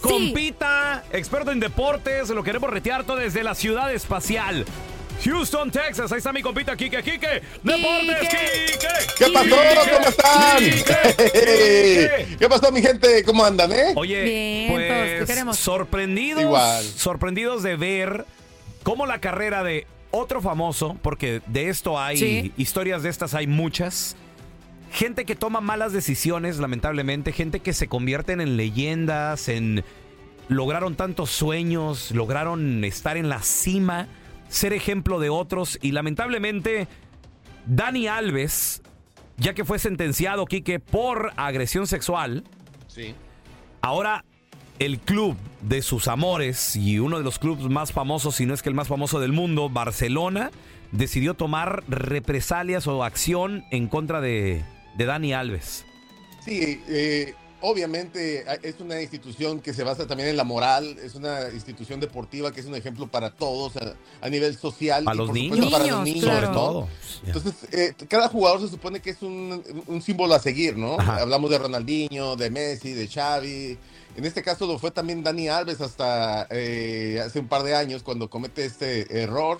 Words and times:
Compita, 0.00 1.04
experto 1.12 1.50
en 1.52 1.60
deportes. 1.60 2.28
Lo 2.30 2.42
queremos 2.42 2.70
retear 2.70 3.04
todo 3.04 3.16
desde 3.16 3.42
la 3.42 3.54
ciudad 3.54 3.92
espacial. 3.92 4.64
Houston, 5.24 5.70
Texas. 5.70 6.10
Ahí 6.12 6.18
está 6.18 6.32
mi 6.32 6.40
compita 6.40 6.74
Kike. 6.76 7.02
Kike. 7.02 7.42
Deportes, 7.62 8.18
Kike. 8.20 8.88
¿Qué 9.18 9.26
pasó? 9.32 9.56
¿Cómo 9.92 10.08
están? 10.08 10.58
¿Qué 12.38 12.48
pasó, 12.48 12.72
mi 12.72 12.80
gente? 12.82 13.22
¿Cómo 13.24 13.44
andan, 13.44 13.72
eh? 13.72 13.92
Oye, 13.96 14.22
Bien, 14.22 14.68
todos, 14.68 14.82
te 14.82 15.16
pues 15.18 15.30
queremos. 15.30 15.58
sorprendidos, 15.58 16.42
Igual. 16.42 16.84
sorprendidos 16.84 17.62
de 17.62 17.76
ver 17.76 18.24
cómo 18.82 19.06
la 19.06 19.20
carrera 19.20 19.62
de 19.62 19.86
otro 20.10 20.40
famoso, 20.40 20.96
porque 21.02 21.42
de 21.46 21.68
esto 21.68 22.00
hay 22.00 22.16
Sí. 22.16 22.52
historias 22.56 23.02
de 23.02 23.10
estas 23.10 23.34
hay 23.34 23.46
muchas. 23.46 24.16
Gente 24.92 25.24
que 25.24 25.36
toma 25.36 25.60
malas 25.60 25.92
decisiones, 25.92 26.58
lamentablemente, 26.58 27.32
gente 27.32 27.60
que 27.60 27.72
se 27.72 27.88
convierten 27.88 28.40
en 28.40 28.56
leyendas, 28.56 29.48
en 29.48 29.84
lograron 30.48 30.96
tantos 30.96 31.30
sueños, 31.30 32.10
lograron 32.10 32.82
estar 32.84 33.16
en 33.16 33.28
la 33.28 33.40
cima, 33.42 34.08
ser 34.48 34.72
ejemplo 34.72 35.20
de 35.20 35.30
otros 35.30 35.78
y 35.80 35.92
lamentablemente 35.92 36.88
Dani 37.66 38.08
Alves, 38.08 38.82
ya 39.36 39.54
que 39.54 39.64
fue 39.64 39.78
sentenciado, 39.78 40.44
Quique, 40.46 40.80
por 40.80 41.32
agresión 41.36 41.86
sexual, 41.86 42.44
Sí. 42.90 43.14
Ahora, 43.82 44.24
el 44.80 44.98
club 44.98 45.36
de 45.62 45.80
sus 45.80 46.08
amores 46.08 46.74
y 46.74 46.98
uno 46.98 47.18
de 47.18 47.24
los 47.24 47.38
clubes 47.38 47.66
más 47.66 47.92
famosos, 47.92 48.34
si 48.36 48.46
no 48.46 48.54
es 48.54 48.62
que 48.62 48.68
el 48.68 48.74
más 48.74 48.88
famoso 48.88 49.20
del 49.20 49.32
mundo, 49.32 49.68
Barcelona, 49.68 50.50
decidió 50.90 51.34
tomar 51.34 51.84
represalias 51.88 52.88
o 52.88 53.04
acción 53.04 53.64
en 53.70 53.86
contra 53.86 54.20
de, 54.20 54.64
de 54.96 55.04
Dani 55.06 55.32
Alves. 55.32 55.84
Sí, 56.44 56.82
eh, 56.88 57.34
obviamente 57.62 58.44
a- 58.48 58.54
es 58.54 58.80
una 58.80 59.00
institución 59.02 59.60
que 59.60 59.74
se 59.74 59.84
basa 59.84 60.06
también 60.06 60.30
en 60.30 60.36
la 60.36 60.44
moral, 60.44 60.96
es 61.02 61.14
una 61.14 61.50
institución 61.52 62.00
deportiva 62.00 62.52
que 62.52 62.60
es 62.60 62.66
un 62.66 62.74
ejemplo 62.74 63.06
para 63.06 63.30
todos 63.30 63.76
a, 63.76 63.94
a 64.20 64.28
nivel 64.30 64.56
social. 64.56 65.04
Para 65.04 65.14
y 65.14 65.18
los 65.18 65.26
por 65.26 65.34
niños. 65.34 65.56
supuesto 65.58 65.78
para 65.78 65.90
los 65.96 66.04
Niños, 66.04 66.24
claro. 66.24 66.46
¿no? 66.48 66.54
Todo. 66.54 66.88
Entonces, 67.26 67.54
eh, 67.72 67.92
cada 68.08 68.28
jugador 68.28 68.60
se 68.62 68.68
supone 68.68 69.00
que 69.00 69.10
es 69.10 69.20
un, 69.22 69.62
un 69.86 70.02
símbolo 70.02 70.34
a 70.34 70.38
seguir, 70.38 70.76
¿no? 70.76 70.98
Ajá. 70.98 71.16
Hablamos 71.20 71.50
de 71.50 71.58
Ronaldinho, 71.58 72.36
de 72.36 72.50
Messi, 72.50 72.92
de 72.94 73.06
Xavi. 73.06 73.78
En 74.16 74.24
este 74.24 74.42
caso 74.42 74.66
lo 74.66 74.78
fue 74.78 74.90
también 74.90 75.22
Dani 75.22 75.48
Alves 75.48 75.80
hasta 75.80 76.46
eh, 76.50 77.22
hace 77.24 77.38
un 77.38 77.46
par 77.48 77.62
de 77.62 77.76
años 77.76 78.02
cuando 78.02 78.28
comete 78.28 78.64
este 78.64 79.22
error 79.22 79.58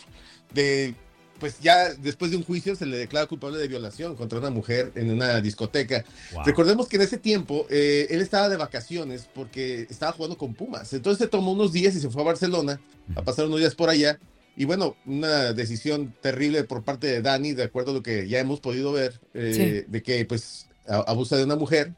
de, 0.53 0.95
pues 1.41 1.59
ya 1.61 1.93
después 1.95 2.31
de 2.31 2.37
un 2.37 2.45
juicio 2.45 2.77
se 2.77 2.87
le 2.87 2.97
declara 2.99 3.27
culpable 3.27 3.59
de 3.59 3.67
violación 3.67 4.15
contra 4.15 4.39
una 4.39 4.51
mujer 4.51 4.93
en 4.95 5.11
una 5.11 5.41
discoteca. 5.41 6.05
Wow. 6.35 6.45
Recordemos 6.45 6.87
que 6.87 6.97
en 6.97 7.03
ese 7.03 7.19
tiempo 7.19 7.67
eh, 7.71 8.07
él 8.11 8.21
estaba 8.21 8.49
de 8.49 8.57
vacaciones 8.57 9.29
porque 9.35 9.89
estaba 9.91 10.13
jugando 10.13 10.39
con 10.39 10.55
Pumas. 10.55 10.93
Entonces 10.93 11.19
se 11.19 11.27
tomó 11.29 11.51
unos 11.53 11.73
días 11.73 11.97
y 11.97 12.01
se 12.01 12.09
fue 12.11 12.23
a 12.23 12.27
Barcelona 12.27 12.81
a 13.17 13.23
pasar 13.23 13.47
unos 13.47 13.59
días 13.59 13.75
por 13.75 13.89
allá. 13.91 14.21
Y 14.57 14.67
bueno, 14.67 14.95
una 15.07 15.53
decisión 15.53 16.15
terrible 16.21 16.65
por 16.65 16.85
parte 16.85 17.07
de 17.07 17.23
Dani, 17.23 17.53
de 17.55 17.63
acuerdo 17.65 17.93
a 17.93 17.95
lo 17.95 18.03
que 18.03 18.29
ya 18.29 18.39
hemos 18.41 18.61
podido 18.61 18.93
ver, 18.93 19.19
eh, 19.35 19.85
de 19.89 20.03
que 20.03 20.25
pues 20.27 20.67
a- 20.87 20.99
abusa 21.11 21.37
de 21.37 21.45
una 21.45 21.57
mujer. 21.57 21.95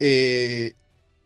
Eh, 0.00 0.74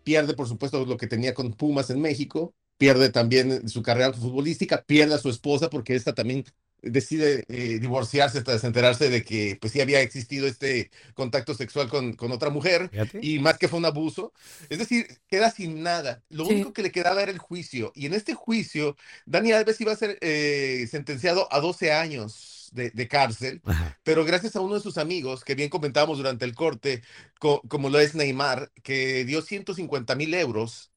pierde, 0.04 0.34
por 0.34 0.48
supuesto, 0.48 0.84
lo 0.84 0.96
que 0.96 1.06
tenía 1.06 1.34
con 1.34 1.52
Pumas 1.52 1.90
en 1.90 2.00
México. 2.00 2.52
Pierde 2.78 3.10
también 3.10 3.68
su 3.68 3.82
carrera 3.82 4.12
futbolística. 4.12 4.82
Pierde 4.82 5.14
a 5.14 5.18
su 5.18 5.28
esposa 5.28 5.70
porque 5.70 5.94
esta 5.94 6.14
también 6.14 6.44
decide 6.82 7.44
eh, 7.48 7.78
divorciarse 7.78 8.42
tras 8.42 8.64
enterarse 8.64 9.08
de 9.08 9.24
que 9.24 9.56
pues 9.60 9.72
sí 9.72 9.80
había 9.80 10.00
existido 10.00 10.46
este 10.46 10.90
contacto 11.14 11.54
sexual 11.54 11.88
con, 11.88 12.14
con 12.14 12.32
otra 12.32 12.50
mujer 12.50 12.88
Fíjate. 12.90 13.20
y 13.22 13.38
más 13.38 13.58
que 13.58 13.68
fue 13.68 13.78
un 13.78 13.84
abuso. 13.86 14.32
Es 14.68 14.78
decir, 14.78 15.06
queda 15.28 15.50
sin 15.50 15.82
nada. 15.82 16.22
Lo 16.28 16.44
Sí. 16.46 16.54
único 16.54 16.72
que 16.72 16.82
le 16.82 16.92
quedaba 16.92 17.22
era 17.22 17.32
el 17.32 17.38
juicio. 17.38 17.92
Y 17.94 18.06
en 18.06 18.14
este 18.14 18.34
juicio, 18.34 18.96
Dani 19.26 19.52
Alves 19.52 19.80
iba 19.80 19.92
a 19.92 19.96
ser 19.96 20.18
eh, 20.20 20.86
sentenciado 20.90 21.48
a 21.52 21.60
12 21.60 21.92
años 21.92 22.68
de, 22.72 22.90
de 22.90 23.06
cárcel, 23.08 23.60
Ajá. 23.64 23.98
pero 24.02 24.24
gracias 24.24 24.56
a 24.56 24.60
uno 24.60 24.74
de 24.76 24.80
sus 24.80 24.96
amigos, 24.98 25.44
que 25.44 25.54
bien 25.54 25.68
comentábamos 25.68 26.16
durante 26.16 26.44
el 26.46 26.54
corte, 26.54 27.02
co- 27.38 27.60
como 27.68 27.90
lo 27.90 28.00
es 28.00 28.14
Neymar, 28.14 28.72
que 28.82 29.24
dio 29.26 29.42
150 29.42 30.14
mil 30.14 30.32
euros. 30.34 30.91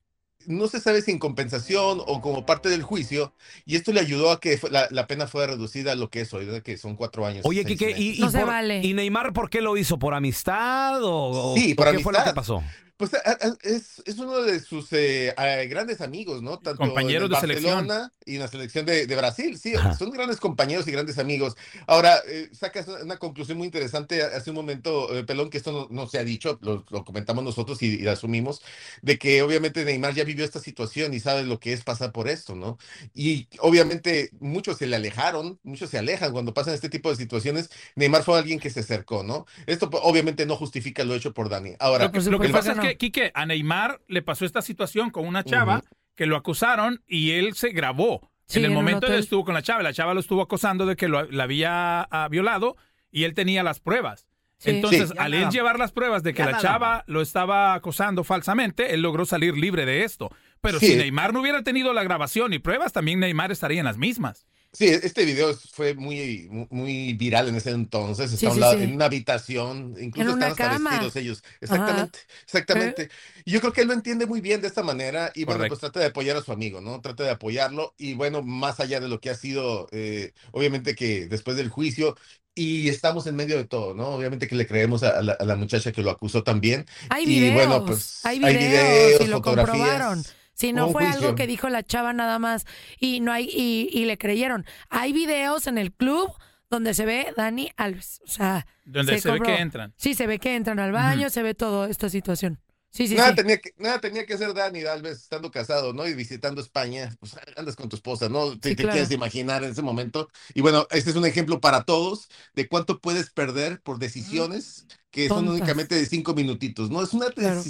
No 0.47 0.67
se 0.67 0.79
sabe 0.79 1.01
si 1.01 1.11
en 1.11 1.19
compensación 1.19 1.99
o 2.05 2.21
como 2.21 2.45
parte 2.45 2.69
del 2.69 2.83
juicio, 2.83 3.33
y 3.65 3.75
esto 3.75 3.91
le 3.93 3.99
ayudó 3.99 4.31
a 4.31 4.39
que 4.39 4.59
la, 4.71 4.87
la 4.91 5.07
pena 5.07 5.27
fuera 5.27 5.53
reducida 5.53 5.93
a 5.93 5.95
lo 5.95 6.09
que 6.09 6.21
es 6.21 6.33
hoy, 6.33 6.45
¿verdad? 6.45 6.61
que 6.61 6.77
son 6.77 6.95
cuatro 6.95 7.25
años. 7.25 7.41
Oye, 7.45 7.65
Quique. 7.65 7.93
¿y, 7.97 8.17
y 8.17 8.19
No 8.19 8.31
se 8.31 8.39
por- 8.39 8.47
vale. 8.47 8.81
¿y 8.83 8.93
Neymar 8.93 9.33
por 9.33 9.49
qué 9.49 9.61
lo 9.61 9.77
hizo? 9.77 9.97
¿Por 9.99 10.13
amistad 10.13 11.03
o, 11.03 11.51
o 11.53 11.55
Sí, 11.55 11.73
por 11.75 11.91
qué 11.91 11.99
fue 11.99 12.13
lo 12.13 12.23
que 12.23 12.33
pasó? 12.33 12.63
Pues 12.97 13.13
a- 13.13 13.17
a- 13.29 13.57
es, 13.63 14.01
es 14.05 14.17
uno 14.19 14.41
de 14.41 14.59
sus 14.61 14.87
eh, 14.93 15.33
grandes 15.69 15.99
amigos, 15.99 16.41
¿no? 16.41 16.59
Tanto 16.59 16.79
Compañeros 16.79 17.25
en 17.25 17.29
de 17.31 17.35
el 17.35 17.41
selección. 17.41 17.87
Barcelona 17.87 18.13
y 18.25 18.35
en 18.35 18.39
la 18.39 18.47
selección 18.47 18.85
de, 18.85 19.05
de 19.05 19.15
Brasil, 19.17 19.57
sí, 19.59 19.75
Ajá. 19.75 19.93
son 19.95 20.11
grandes 20.11 20.39
compañeros 20.39 20.87
y 20.87 20.91
grandes 20.91 21.17
amigos. 21.19 21.55
Ahora, 21.87 22.19
eh, 22.27 22.49
sacas 22.53 22.87
una 22.87 23.17
conclusión 23.17 23.57
muy 23.57 23.65
interesante 23.65 24.23
hace 24.23 24.49
un 24.51 24.55
momento, 24.55 25.13
eh, 25.13 25.25
Pelón, 25.25 25.49
que 25.49 25.57
esto 25.57 25.73
no, 25.73 25.87
no 25.91 26.07
se 26.07 26.19
ha 26.19 26.23
dicho, 26.23 26.57
lo, 26.61 26.85
lo 26.89 27.03
comentamos 27.03 27.43
nosotros 27.43 27.81
y, 27.81 27.87
y 27.87 27.97
lo 27.99 28.11
asumimos, 28.11 28.61
de 29.01 29.17
que 29.19 29.41
obviamente 29.41 29.83
Neymar 29.83 30.13
ya 30.13 30.23
vivió 30.23 30.45
esta 30.45 30.59
situación 30.61 31.13
y 31.13 31.19
sabe 31.19 31.43
lo 31.43 31.59
que 31.59 31.73
es 31.73 31.83
pasar 31.83 32.13
por 32.13 32.29
esto, 32.29 32.55
¿no? 32.55 32.77
Y 33.13 33.49
obviamente 33.59 34.29
muchos 34.39 34.77
se 34.77 34.87
le 34.87 34.95
alejaron, 34.95 35.59
muchos 35.63 35.89
se 35.89 35.97
alejan 35.97 36.31
cuando 36.31 36.53
pasan 36.53 36.73
este 36.73 36.87
tipo 36.89 37.09
de 37.09 37.17
situaciones. 37.17 37.69
Neymar 37.95 38.23
fue 38.23 38.37
alguien 38.39 38.59
que 38.59 38.69
se 38.69 38.79
acercó, 38.79 39.23
¿no? 39.23 39.45
Esto 39.67 39.89
obviamente 40.03 40.45
no 40.45 40.55
justifica 40.55 41.03
lo 41.03 41.13
hecho 41.13 41.33
por 41.33 41.49
Dani. 41.49 41.75
Ahora, 41.79 42.05
Lo 42.05 42.39
que 42.39 42.49
pasa 42.49 42.71
es 42.71 42.79
que 42.79 42.84
que, 42.89 42.97
Quique, 42.97 43.31
a 43.33 43.45
Neymar 43.45 44.01
le 44.07 44.21
pasó 44.21 44.45
esta 44.45 44.61
situación 44.61 45.09
con 45.09 45.27
una 45.27 45.43
chava 45.43 45.81
que 46.15 46.25
lo 46.25 46.35
acusaron 46.35 47.03
y 47.07 47.31
él 47.31 47.53
se 47.55 47.69
grabó. 47.69 48.31
Sí, 48.47 48.59
en 48.59 48.65
el 48.65 48.71
en 48.71 48.75
momento 48.75 49.07
él 49.07 49.15
estuvo 49.15 49.43
con 49.43 49.53
la 49.53 49.61
chava, 49.61 49.81
la 49.83 49.93
chava 49.93 50.13
lo 50.13 50.19
estuvo 50.19 50.41
acosando 50.41 50.85
de 50.85 50.95
que 50.95 51.07
lo, 51.07 51.23
la 51.31 51.43
había 51.43 52.01
ah, 52.01 52.27
violado 52.29 52.77
y 53.11 53.23
él 53.23 53.33
tenía 53.33 53.63
las 53.63 53.79
pruebas. 53.79 54.27
Sí. 54.57 54.69
Entonces, 54.69 55.09
Sí. 55.09 55.15
al 55.17 55.33
él 55.33 55.41
nada. 55.41 55.51
llevar 55.51 55.79
las 55.79 55.91
pruebas 55.91 56.23
de 56.23 56.33
que 56.33 56.39
Ya 56.39 56.45
la 56.45 56.51
nada 56.53 56.63
chava 56.63 57.03
lo 57.07 57.21
estaba 57.21 57.73
acosando 57.73 58.23
falsamente, 58.23 58.93
él 58.93 59.01
logró 59.01 59.25
salir 59.25 59.57
libre 59.57 59.85
de 59.85 60.03
esto. 60.03 60.29
Pero 60.61 60.79
Sí. 60.79 60.87
si 60.87 60.95
Neymar 60.95 61.33
no 61.33 61.41
hubiera 61.41 61.63
tenido 61.63 61.91
la 61.93 62.03
grabación 62.03 62.53
y 62.53 62.59
pruebas, 62.59 62.93
también 62.93 63.19
Neymar 63.19 63.51
estaría 63.51 63.79
en 63.79 63.85
las 63.85 63.97
mismas. 63.97 64.45
Sí, 64.77 64.87
este 64.87 65.23
video 65.25 65.55
fue 65.71 65.93
muy, 65.93 66.49
muy- 66.69 67.13
viral 67.13 67.47
en 67.47 67.55
ese 67.55 67.71
entonces. 67.71 68.33
Está 68.33 68.51
sí, 68.51 68.59
lado- 68.59 68.77
sí. 68.77 68.83
en 68.83 68.93
una 68.93 69.05
habitación, 69.05 69.95
incluso 69.99 70.31
están 70.31 70.51
hasta 70.51 70.69
cama. 70.71 70.89
vestidos 70.89 71.15
ellos. 71.15 71.43
Exactamente, 71.61 72.19
exactamente. 72.43 73.09
Y 73.45 73.51
yo 73.51 73.61
creo 73.61 73.71
que 73.73 73.81
él 73.81 73.87
lo 73.87 73.93
entiende 73.93 74.25
muy 74.25 74.41
bien 74.41 74.61
de 74.61 74.67
esta 74.67 74.83
manera 74.83 75.31
y 75.33 75.45
bueno, 75.45 75.59
Correcto. 75.59 75.75
pues 75.75 75.79
trata 75.81 75.99
de 76.01 76.07
apoyar 76.07 76.35
a 76.37 76.41
su 76.41 76.51
amigo, 76.51 76.81
¿no? 76.81 76.99
Trata 76.99 77.23
de 77.23 77.29
apoyarlo 77.31 77.93
y 77.97 78.13
bueno, 78.15 78.41
más 78.43 78.79
allá 78.79 78.99
de 78.99 79.07
lo 79.07 79.19
que 79.21 79.29
ha 79.29 79.35
sido, 79.35 79.87
eh, 79.91 80.33
obviamente 80.51 80.93
que 80.95 81.27
después 81.27 81.55
del 81.55 81.69
juicio 81.69 82.15
y 82.53 82.87
estamos 82.89 83.27
en 83.27 83.35
medio 83.35 83.57
de 83.57 83.65
todo, 83.65 83.93
¿no? 83.93 84.09
Obviamente 84.09 84.47
que 84.47 84.55
le 84.55 84.65
creemos 84.67 85.03
a, 85.03 85.19
a 85.19 85.21
la, 85.21 85.33
a 85.33 85.43
la 85.45 85.55
muchacha 85.55 85.91
que 85.91 86.01
lo 86.01 86.09
acusó 86.11 86.43
también. 86.43 86.85
Hay 87.09 87.23
Y 87.23 87.27
videos, 87.27 87.53
bueno, 87.67 87.85
pues, 87.85 88.25
hay 88.25 88.39
videos, 88.39 89.21
y 89.21 89.27
lo 89.27 89.37
fotografías, 89.37 89.77
comprobaron. 89.77 90.23
Si 90.55 90.73
no 90.73 90.89
fue 90.89 91.05
algo 91.05 91.35
que 91.35 91.47
dijo 91.47 91.69
la 91.69 91.83
chava 91.83 92.13
nada 92.13 92.39
más 92.39 92.65
y 92.99 93.19
no 93.19 93.31
hay 93.31 93.45
y, 93.51 93.89
y 93.91 94.05
le 94.05 94.17
creyeron. 94.17 94.65
Hay 94.89 95.13
videos 95.13 95.67
en 95.67 95.77
el 95.77 95.93
club 95.93 96.31
donde 96.69 96.93
se 96.93 97.05
ve 97.05 97.33
Dani 97.37 97.71
Alves, 97.77 98.21
o 98.25 98.27
sea, 98.27 98.65
Donde 98.83 99.19
se, 99.19 99.31
ve 99.31 99.41
que 99.41 99.55
entran. 99.55 99.93
Sí, 99.97 100.15
se 100.15 100.27
ve 100.27 100.39
que 100.39 100.55
entran 100.55 100.79
al 100.79 100.91
baño, 100.91 101.29
se 101.29 101.43
ve 101.43 101.53
toda 101.53 101.89
esta 101.89 102.09
situación. 102.09 102.59
Sí, 102.89 103.07
sí, 103.09 103.15
nada, 103.15 103.31
sí. 103.31 103.35
Tenía 103.35 103.57
que, 103.57 103.71
nada 103.77 103.99
tenía 103.99 104.25
que 104.25 104.35
hacer 104.35 104.53
Dani 104.53 104.83
Alves 104.85 105.23
estando 105.23 105.51
casado, 105.51 105.91
¿no? 105.91 106.07
Y 106.07 106.13
visitando 106.13 106.61
España. 106.61 107.13
Pues 107.19 107.35
andas 107.57 107.75
con 107.75 107.89
tu 107.89 107.97
esposa, 107.97 108.29
¿no? 108.29 108.57
Te, 108.57 108.69
Sí, 108.69 108.75
te 108.75 108.83
claro. 108.83 108.93
quieres 108.93 109.11
imaginar 109.11 109.63
en 109.65 109.71
ese 109.71 109.81
momento. 109.81 110.29
Y 110.53 110.61
bueno, 110.61 110.87
este 110.91 111.09
es 111.09 111.17
un 111.17 111.25
ejemplo 111.25 111.59
para 111.59 111.83
todos 111.83 112.29
de 112.53 112.69
cuánto 112.69 113.01
puedes 113.01 113.31
perder 113.31 113.81
por 113.81 113.99
decisiones 113.99 114.87
que 115.11 115.27
son 115.27 115.47
únicamente 115.49 115.95
de 115.95 116.05
cinco 116.05 116.33
minutitos, 116.33 116.89
¿no? 116.89 117.03
Es 117.03 117.13
una 117.13 117.27
Claro. 117.31 117.61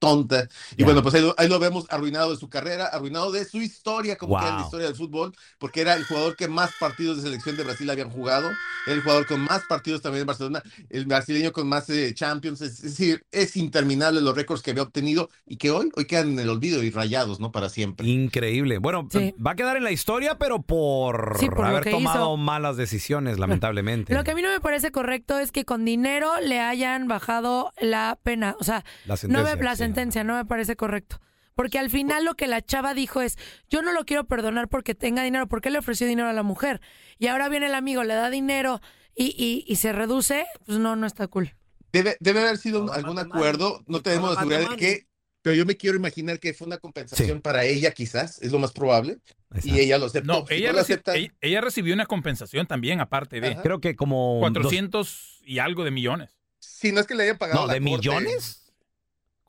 Tonta. 0.00 0.48
Y 0.76 0.82
bueno, 0.84 1.02
pues 1.02 1.14
ahí 1.14 1.22
lo, 1.22 1.34
ahí 1.38 1.48
lo 1.48 1.60
vemos 1.60 1.86
arruinado 1.90 2.32
de 2.32 2.36
su 2.38 2.48
carrera, 2.48 2.86
arruinado 2.86 3.30
de 3.30 3.44
su 3.44 3.58
historia, 3.58 4.16
como 4.16 4.36
que 4.36 4.46
era 4.46 4.50
la 4.56 4.56
Wow. 4.56 4.64
historia 4.64 4.86
del 4.88 4.96
fútbol, 4.96 5.32
porque 5.58 5.82
era 5.82 5.94
el 5.94 6.04
jugador 6.04 6.34
que 6.36 6.48
más 6.48 6.72
partidos 6.80 7.18
de 7.18 7.22
selección 7.22 7.56
de 7.56 7.64
Brasil 7.64 7.88
habían 7.90 8.10
jugado, 8.10 8.50
era 8.86 8.96
el 8.96 9.02
jugador 9.02 9.26
con 9.26 9.40
más 9.42 9.62
partidos 9.68 10.02
también 10.02 10.22
en 10.22 10.26
Barcelona, 10.26 10.62
el 10.88 11.04
brasileño 11.06 11.52
con 11.52 11.68
más 11.68 11.88
eh, 11.90 12.12
Champions, 12.14 12.60
es, 12.62 12.72
es 12.82 12.96
decir, 12.96 13.24
es 13.30 13.56
interminable 13.56 14.20
los 14.22 14.34
récords 14.34 14.62
que 14.62 14.72
había 14.72 14.82
obtenido 14.82 15.28
y 15.46 15.56
que 15.58 15.70
hoy, 15.70 15.90
hoy 15.94 16.06
quedan 16.06 16.30
en 16.30 16.38
el 16.40 16.48
olvido 16.48 16.82
y 16.82 16.90
rayados, 16.90 17.38
¿no? 17.38 17.52
Para 17.52 17.68
siempre. 17.68 18.06
Increíble. 18.08 18.78
Bueno, 18.78 19.06
Sí. 19.12 19.34
va 19.44 19.52
a 19.52 19.54
quedar 19.56 19.76
en 19.76 19.84
la 19.84 19.92
historia, 19.92 20.38
pero 20.38 20.62
por, 20.62 21.36
Sí, 21.38 21.46
por 21.48 21.60
lo 21.60 21.66
haber 21.66 21.84
tomado 21.90 22.24
hizo. 22.24 22.36
malas 22.38 22.76
decisiones, 22.76 23.38
lamentablemente. 23.60 24.14
Lo 24.14 24.24
que 24.24 24.30
a 24.30 24.34
mí 24.34 24.42
no 24.42 24.48
me 24.48 24.60
parece 24.60 24.90
correcto 24.90 25.38
es 25.38 25.52
que 25.52 25.64
con 25.64 25.84
dinero 25.84 26.30
le 26.40 26.60
hayan 26.60 27.06
bajado 27.08 27.72
la 27.80 28.18
pena, 28.22 28.56
o 28.58 28.64
sea, 28.64 28.84
La 29.04 29.16
no 29.28 29.42
me, 29.44 29.44
la 29.44 29.50
sí. 29.50 29.56
Sentencia 29.94 30.24
no 30.24 30.36
me 30.36 30.44
parece 30.44 30.76
correcto. 30.76 31.20
Porque 31.54 31.78
al 31.78 31.90
final 31.90 32.24
lo 32.24 32.34
que 32.36 32.46
la 32.46 32.62
chava 32.62 32.94
dijo 32.94 33.20
es, 33.20 33.36
yo 33.68 33.82
no 33.82 33.92
lo 33.92 34.04
quiero 34.06 34.24
perdonar 34.24 34.68
porque 34.68 34.94
tenga 34.94 35.22
dinero, 35.24 35.46
porque 35.48 35.68
le 35.70 35.78
ofreció 35.78 36.06
dinero 36.06 36.28
a 36.28 36.32
la 36.32 36.42
mujer. 36.42 36.80
Y 37.18 37.26
ahora 37.26 37.48
viene 37.48 37.66
el 37.66 37.74
amigo, 37.74 38.02
le 38.04 38.14
da 38.14 38.30
dinero 38.30 38.80
y, 39.14 39.26
y, 39.36 39.64
y 39.70 39.76
se 39.76 39.92
reduce, 39.92 40.46
pues 40.64 40.78
no, 40.78 40.96
no 40.96 41.06
está 41.06 41.26
cool. 41.26 41.54
Debe, 41.92 42.16
debe 42.20 42.40
haber 42.40 42.56
sido 42.56 42.90
algún 42.92 43.18
acuerdo, 43.18 43.82
no 43.88 44.00
tenemos 44.00 44.32
la 44.34 44.40
seguridad 44.40 44.70
de 44.70 44.76
que, 44.76 45.06
pero 45.42 45.56
yo 45.56 45.66
me 45.66 45.76
quiero 45.76 45.96
imaginar 45.96 46.38
que 46.38 46.54
fue 46.54 46.66
una 46.68 46.78
compensación 46.78 47.38
Sí. 47.38 47.42
para 47.42 47.64
ella 47.64 47.90
quizás, 47.90 48.40
es 48.40 48.52
lo 48.52 48.58
más 48.60 48.72
probable, 48.72 49.18
Exacto. 49.50 49.68
y 49.68 49.80
ella 49.80 49.98
lo 49.98 50.06
aceptó. 50.06 50.32
No, 50.32 50.46
Si 50.46 50.54
ella, 50.54 50.72
lo 50.72 50.80
acepta- 50.80 51.16
ella, 51.16 51.34
ella 51.40 51.60
recibió 51.60 51.92
una 51.92 52.06
compensación 52.06 52.66
también, 52.68 53.00
aparte 53.00 53.40
de 53.40 53.48
Ajá. 53.48 53.62
Creo 53.62 53.80
que 53.80 53.96
como... 53.96 54.34
dos- 54.34 54.40
400 54.52 55.40
y 55.44 55.58
algo 55.58 55.82
de 55.84 55.90
millones. 55.90 56.38
Si 56.60 56.92
no 56.92 57.00
es 57.00 57.06
que 57.06 57.14
le 57.16 57.24
hayan 57.24 57.38
pagado 57.38 57.62
No, 57.62 57.66
la 57.66 57.74
¿de 57.74 57.80
corte. 57.80 57.96
millones? 57.96 58.59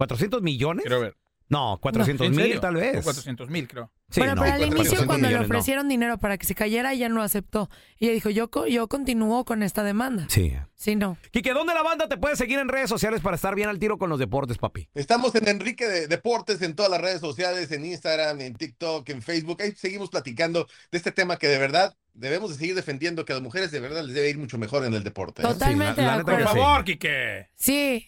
¿400 0.02 0.42
millones? 0.42 0.84
Quiero 0.84 1.02
ver. 1.02 1.16
No, 1.52 1.78
400 1.82 2.28
¿En 2.28 2.32
mil 2.34 2.46
serio? 2.46 2.62
tal 2.62 2.76
vez. 2.76 3.04
400 3.04 3.50
mil, 3.50 3.68
creo. 3.68 3.92
Sí, 4.10 4.22
bueno, 4.22 4.36
no, 4.36 4.42
pero 4.42 4.54
al 4.54 4.60
400 4.60 4.88
inicio 4.88 5.06
cuando 5.06 5.30
le 5.30 5.36
no. 5.36 5.42
ofrecieron 5.42 5.90
dinero 5.90 6.18
para 6.18 6.38
que 6.38 6.46
se 6.46 6.56
cayera, 6.56 6.94
ella 6.94 7.10
no 7.10 7.22
aceptó. 7.22 7.70
Y 8.00 8.06
ella 8.06 8.14
dijo, 8.14 8.30
yo, 8.30 8.50
yo 8.68 8.88
continúo 8.88 9.44
con 9.44 9.62
esta 9.62 9.84
demanda. 9.84 10.28
Sí. 10.30 10.54
Sí, 10.76 10.96
no. 10.96 11.18
Quique, 11.32 11.52
¿dónde 11.52 11.74
la 11.74 11.84
banda 11.84 12.08
te 12.08 12.16
puede 12.16 12.38
seguir 12.38 12.60
en 12.60 12.70
redes 12.70 12.90
sociales 12.90 13.20
para 13.20 13.36
estar 13.36 13.54
bien 13.54 13.68
al 13.68 13.80
tiro 13.80 13.98
con 13.98 14.10
los 14.10 14.18
deportes, 14.18 14.58
papi? 14.58 14.88
Estamos 14.94 15.36
en 15.36 15.50
Enrique 15.50 15.90
de 15.90 16.08
Deportes 16.08 16.62
en 16.62 16.74
todas 16.74 16.90
las 16.90 17.02
redes 17.02 17.20
sociales, 17.20 17.70
en 17.74 17.84
Instagram, 17.84 18.40
en 18.40 18.56
TikTok, 18.56 19.10
en 19.10 19.22
Facebook. 19.22 19.62
Ahí 19.62 19.74
seguimos 19.74 20.10
platicando 20.10 20.70
de 20.90 20.98
este 20.98 21.12
tema 21.12 21.36
que 21.36 21.50
de 21.50 21.58
verdad 21.58 21.98
debemos 22.14 22.52
de 22.52 22.56
seguir 22.56 22.76
defendiendo, 22.76 23.26
que 23.26 23.34
a 23.34 23.36
las 23.36 23.44
mujeres 23.44 23.72
de 23.72 23.82
verdad 23.82 24.06
les 24.06 24.16
debe 24.16 24.30
ir 24.30 24.38
mucho 24.38 24.58
mejor 24.58 24.86
en 24.86 24.94
el 24.94 25.04
deporte. 25.04 25.42
¿eh? 25.42 25.46
Totalmente 25.46 26.02
la 26.02 26.12
de 26.14 26.18
neta 26.20 26.32
Por 26.32 26.44
favor, 26.44 26.86
Quique. 26.86 27.50
Sí. 27.56 28.08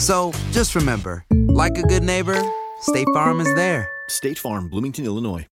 So 0.00 0.32
just 0.50 0.74
remember, 0.74 1.24
like 1.30 1.76
a 1.76 1.82
good 1.82 2.02
neighbor, 2.02 2.42
State 2.80 3.06
Farm 3.12 3.42
is 3.42 3.54
there. 3.54 3.86
State 4.08 4.38
Farm, 4.38 4.70
Bloomington, 4.70 5.04
Illinois. 5.04 5.46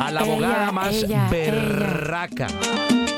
a 0.00 0.10
la 0.10 0.20
abogada 0.20 0.64
Ella, 0.64 0.72
más 0.72 0.94
ella, 0.94 1.28
berraca. 1.30 2.48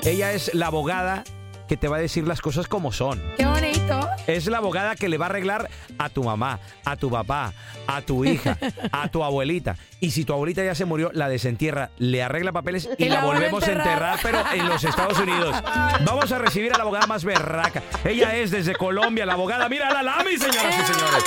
Ella 0.04 0.32
es 0.32 0.54
la 0.54 0.66
abogada 0.66 1.24
que 1.68 1.76
te 1.76 1.88
va 1.88 1.96
a 1.96 2.00
decir 2.00 2.26
las 2.26 2.40
cosas 2.40 2.68
como 2.68 2.92
son. 2.92 3.22
Qué 3.36 3.44
bonito. 3.46 4.08
Es 4.26 4.46
la 4.46 4.58
abogada 4.58 4.96
que 4.96 5.08
le 5.08 5.18
va 5.18 5.26
a 5.26 5.28
arreglar 5.28 5.68
a 5.98 6.08
tu 6.08 6.22
mamá, 6.24 6.58
a 6.84 6.96
tu 6.96 7.10
papá, 7.10 7.52
a 7.86 8.02
tu 8.02 8.24
hija, 8.24 8.58
a 8.92 9.08
tu 9.08 9.22
abuelita. 9.22 9.76
Y 10.00 10.10
si 10.10 10.24
tu 10.24 10.32
abuelita 10.32 10.64
ya 10.64 10.74
se 10.74 10.84
murió, 10.84 11.10
la 11.14 11.28
desentierra, 11.28 11.90
le 11.98 12.22
arregla 12.22 12.52
papeles 12.52 12.88
y, 12.98 13.04
Y 13.04 13.08
la, 13.08 13.16
la 13.16 13.24
volvemos 13.24 13.62
a 13.62 13.72
enterrar, 13.72 14.16
enterrar. 14.16 14.18
pero 14.22 14.62
en 14.62 14.68
los 14.68 14.82
Estados 14.84 15.18
Unidos. 15.18 15.56
Vamos 16.04 16.30
a 16.32 16.38
recibir 16.38 16.72
a 16.74 16.76
la 16.78 16.82
abogada 16.82 17.06
más 17.06 17.24
berraca. 17.24 17.82
Ella 18.04 18.34
es 18.36 18.50
desde 18.50 18.74
Colombia, 18.74 19.24
la 19.26 19.34
abogada. 19.34 19.68
Mira 19.68 19.92
la 19.92 20.02
Lami, 20.02 20.36
señoras 20.36 20.74
y 20.74 20.92
señores. 20.92 21.24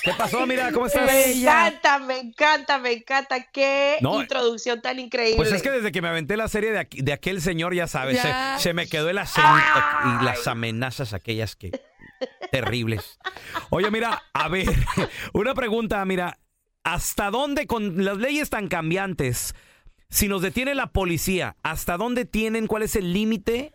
¿Qué 0.04 0.12
pasó? 0.16 0.46
Mira, 0.46 0.72
¿cómo 0.72 0.86
estás? 0.86 1.06
Me 1.06 1.32
encanta, 1.32 1.98
me 1.98 2.18
encanta, 2.18 2.78
me 2.78 2.92
encanta. 2.92 3.42
Qué 3.52 3.98
No, 4.00 4.20
introducción 4.20 4.80
tan 4.80 4.98
increíble. 4.98 5.36
Pues 5.36 5.52
es 5.52 5.62
que 5.62 5.70
desde 5.70 5.92
que 5.92 6.00
me 6.02 6.08
aventé 6.08 6.36
la 6.36 6.48
serie 6.48 6.72
de, 6.72 6.78
aquí- 6.78 7.02
de 7.02 7.12
aquel 7.12 7.40
señor, 7.42 7.74
ya 7.74 7.86
sabes, 7.86 8.22
Ya. 8.22 8.56
se, 8.58 8.62
se 8.64 8.74
me 8.74 8.86
quedó 8.88 9.08
el 9.10 9.18
acento 9.18 9.48
y 10.20 10.24
las 10.24 10.46
amenazas 10.46 11.12
aquellas 11.12 11.56
que 11.56 11.70
terribles. 12.50 13.18
Oye, 13.70 13.90
mira, 13.90 14.22
a 14.32 14.48
ver, 14.48 14.68
una 15.32 15.54
pregunta, 15.54 16.04
mira, 16.04 16.38
¿hasta 16.84 17.30
dónde 17.30 17.66
con 17.66 18.04
las 18.04 18.16
leyes 18.18 18.50
tan 18.50 18.68
cambiantes, 18.68 19.54
si 20.08 20.28
nos 20.28 20.42
detiene 20.42 20.74
la 20.74 20.88
policía, 20.92 21.56
hasta 21.62 21.96
dónde 21.96 22.24
tienen, 22.24 22.66
cuál 22.66 22.82
es 22.82 22.96
el 22.96 23.12
límite 23.12 23.74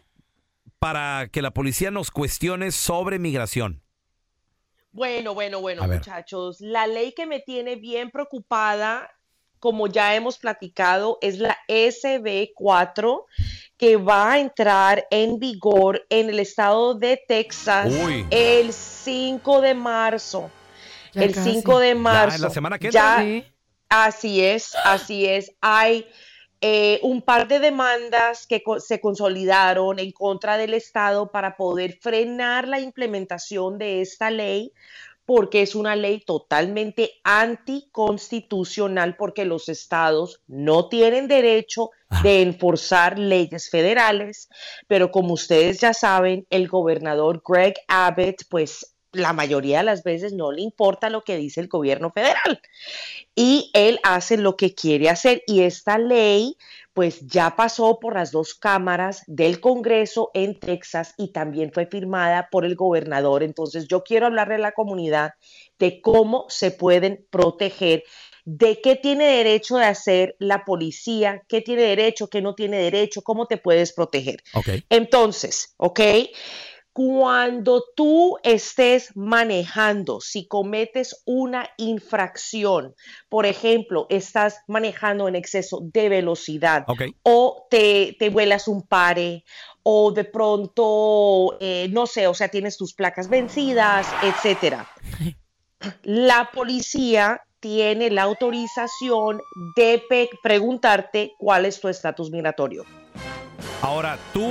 para 0.80 1.28
que 1.32 1.42
la 1.42 1.52
policía 1.52 1.92
nos 1.92 2.12
cuestione 2.12 2.72
sobre 2.72 3.20
migración? 3.20 3.82
Bueno, 4.96 5.34
bueno, 5.34 5.60
bueno, 5.60 5.84
A 5.84 5.88
ver. 5.88 6.00
muchachos. 6.00 6.62
La 6.62 6.88
ley 6.88 7.12
que 7.12 7.26
me 7.26 7.42
tiene 7.42 7.76
bien 7.76 8.12
preocupada, 8.12 9.12
como 9.60 9.88
ya 9.88 10.16
hemos 10.16 10.38
platicado, 10.38 11.18
es 11.22 11.38
la 11.38 11.58
SB4 11.68 13.26
que 13.78 13.98
va 13.98 14.32
a 14.32 14.40
entrar 14.40 15.06
en 15.12 15.38
vigor 15.38 16.06
en 16.10 16.30
el 16.30 16.40
estado 16.40 16.96
de 16.96 17.22
Texas 17.28 17.92
Uy. 18.06 18.26
el 18.32 18.72
5 18.72 19.60
de 19.60 19.74
marzo. 19.74 20.50
Ya 21.14 21.24
el 21.24 21.34
casi. 21.34 21.52
5 21.56 21.80
de 21.80 21.90
Ya, 21.90 21.96
marzo. 21.96 22.36
en 22.38 22.42
la 22.42 22.50
semana 22.50 22.80
que 22.80 22.90
Ya- 22.90 23.22
entra. 23.22 23.52
Así 23.90 24.42
es, 24.44 24.76
así 24.86 25.26
es. 25.26 25.52
Hay 25.62 26.08
eh, 26.68 27.00
un 27.04 27.22
par 27.22 27.48
de 27.48 27.60
demandas 27.60 28.48
que 28.48 28.64
co- 28.64 28.80
se 28.80 29.00
consolidaron 29.00 30.00
en 30.00 30.12
contra 30.12 30.58
del 30.58 30.74
Estado 30.74 31.32
para 31.32 31.58
poder 31.58 32.00
frenar 32.02 32.68
la 32.68 32.80
implementación 32.80 33.78
de 33.78 34.02
esta 34.02 34.32
ley, 34.32 34.72
porque 35.28 35.62
es 35.62 35.76
una 35.76 35.96
ley 35.96 36.22
totalmente 36.22 37.12
anticonstitucional, 37.24 39.16
porque 39.16 39.46
los 39.46 39.70
estados 39.70 40.42
no 40.48 40.90
tienen 40.90 41.28
derecho 41.28 41.92
de 42.24 42.42
enforzar 42.42 43.20
leyes 43.20 43.70
federales, 43.70 44.50
pero 44.88 45.12
como 45.12 45.34
ustedes 45.34 45.80
ya 45.82 45.94
saben, 45.94 46.46
el 46.50 46.68
gobernador 46.68 47.44
Greg 47.48 47.76
Abbott, 47.88 48.44
pues 48.50 48.95
la 49.16 49.34
mayoría 49.34 49.80
de 49.80 49.86
las 49.86 50.04
veces 50.04 50.34
no 50.34 50.52
le 50.52 50.62
importa 50.62 51.10
lo 51.10 51.24
que 51.24 51.38
dice 51.38 51.62
el 51.62 51.68
gobierno 51.68 52.12
federal 52.12 52.62
y 53.36 53.72
él 53.74 54.00
hace 54.04 54.38
lo 54.38 54.56
que 54.56 54.76
quiere 54.76 55.10
hacer 55.10 55.44
y 55.48 55.62
esta 55.62 55.98
ley 55.98 56.58
pues 56.96 57.20
ya 57.28 57.58
pasó 57.58 58.00
por 58.00 58.16
las 58.16 58.32
dos 58.32 58.56
cámaras 58.56 59.24
del 59.28 59.60
Congreso 59.60 60.32
en 60.34 60.58
Texas 60.58 61.14
y 61.18 61.34
también 61.34 61.74
fue 61.74 61.88
firmada 61.88 62.48
por 62.50 62.64
el 62.64 62.76
gobernador. 62.76 63.44
Entonces 63.44 63.90
yo 63.90 64.02
quiero 64.06 64.28
hablarle 64.28 64.56
a 64.56 64.60
la 64.60 64.72
comunidad 64.72 65.32
de 65.78 66.00
cómo 66.00 66.46
se 66.48 66.72
pueden 66.72 67.28
proteger, 67.30 68.06
de 68.46 68.80
qué 68.80 68.96
tiene 68.96 69.26
derecho 69.26 69.76
de 69.76 69.84
hacer 69.84 70.38
la 70.40 70.64
policía, 70.64 71.44
qué 71.50 71.60
tiene 71.60 71.82
derecho, 71.82 72.30
qué 72.30 72.42
no 72.42 72.56
tiene 72.56 72.78
derecho, 72.78 73.24
cómo 73.24 73.46
te 73.46 73.58
puedes 73.58 73.92
proteger. 73.92 74.42
Entonces, 74.90 75.74
¿ok? 75.76 76.00
Cuando 76.96 77.84
tú 77.94 78.38
estés 78.42 79.12
manejando, 79.18 80.22
si 80.22 80.48
cometes 80.48 81.24
una 81.26 81.70
infracción, 81.76 82.96
por 83.28 83.46
ejemplo, 83.46 84.08
estás 84.10 84.62
manejando 84.70 85.28
en 85.28 85.36
exceso 85.36 85.82
de 85.92 86.08
velocidad 86.08 86.86
o 87.24 87.68
te, 87.70 88.16
te 88.18 88.30
vuelas 88.30 88.70
un 88.70 88.82
pare 88.82 89.44
o 89.84 90.14
de 90.14 90.24
pronto, 90.24 91.58
eh, 91.60 91.90
no 91.92 92.08
sé, 92.08 92.28
o 92.28 92.34
sea, 92.34 92.48
tienes 92.48 92.78
tus 92.78 92.94
placas 92.94 93.28
vencidas, 93.28 94.08
etcétera. 94.24 94.88
La 96.04 96.50
policía 96.54 97.42
tiene 97.60 98.10
la 98.10 98.24
autorización 98.24 99.42
de 99.76 100.02
pe- 100.08 100.30
preguntarte 100.42 101.34
cuál 101.38 101.66
es 101.66 101.82
tu 101.82 101.90
estatus 101.90 102.32
migratorio. 102.32 102.86
Ahora, 103.82 104.18
¿tú 104.32 104.48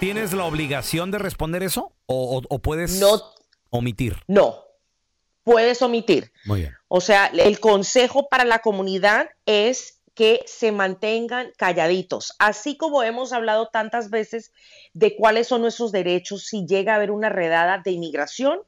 tienes 0.00 0.32
la 0.32 0.44
obligación 0.44 1.10
de 1.10 1.18
responder 1.18 1.62
eso 1.62 1.92
o, 2.06 2.38
o- 2.38 2.42
o 2.48 2.58
puedes 2.60 3.00
No. 3.00 3.20
omitir? 3.70 4.16
No, 4.26 4.64
puedes 5.44 5.82
omitir. 5.82 6.32
Muy 6.44 6.60
bien. 6.60 6.74
O 6.88 7.00
sea, 7.00 7.26
el 7.26 7.60
consejo 7.60 8.28
para 8.28 8.44
la 8.44 8.60
comunidad 8.60 9.28
es 9.46 9.94
que 10.14 10.42
se 10.46 10.72
mantengan 10.72 11.52
calladitos, 11.56 12.34
así 12.40 12.76
como 12.76 13.04
hemos 13.04 13.32
hablado 13.32 13.68
tantas 13.68 14.10
veces 14.10 14.50
de 14.92 15.14
cuáles 15.14 15.46
son 15.46 15.60
nuestros 15.62 15.92
derechos 15.92 16.44
si 16.46 16.66
llega 16.66 16.92
a 16.92 16.96
haber 16.96 17.12
una 17.12 17.28
redada 17.28 17.78
de 17.84 17.92
inmigración, 17.92 18.58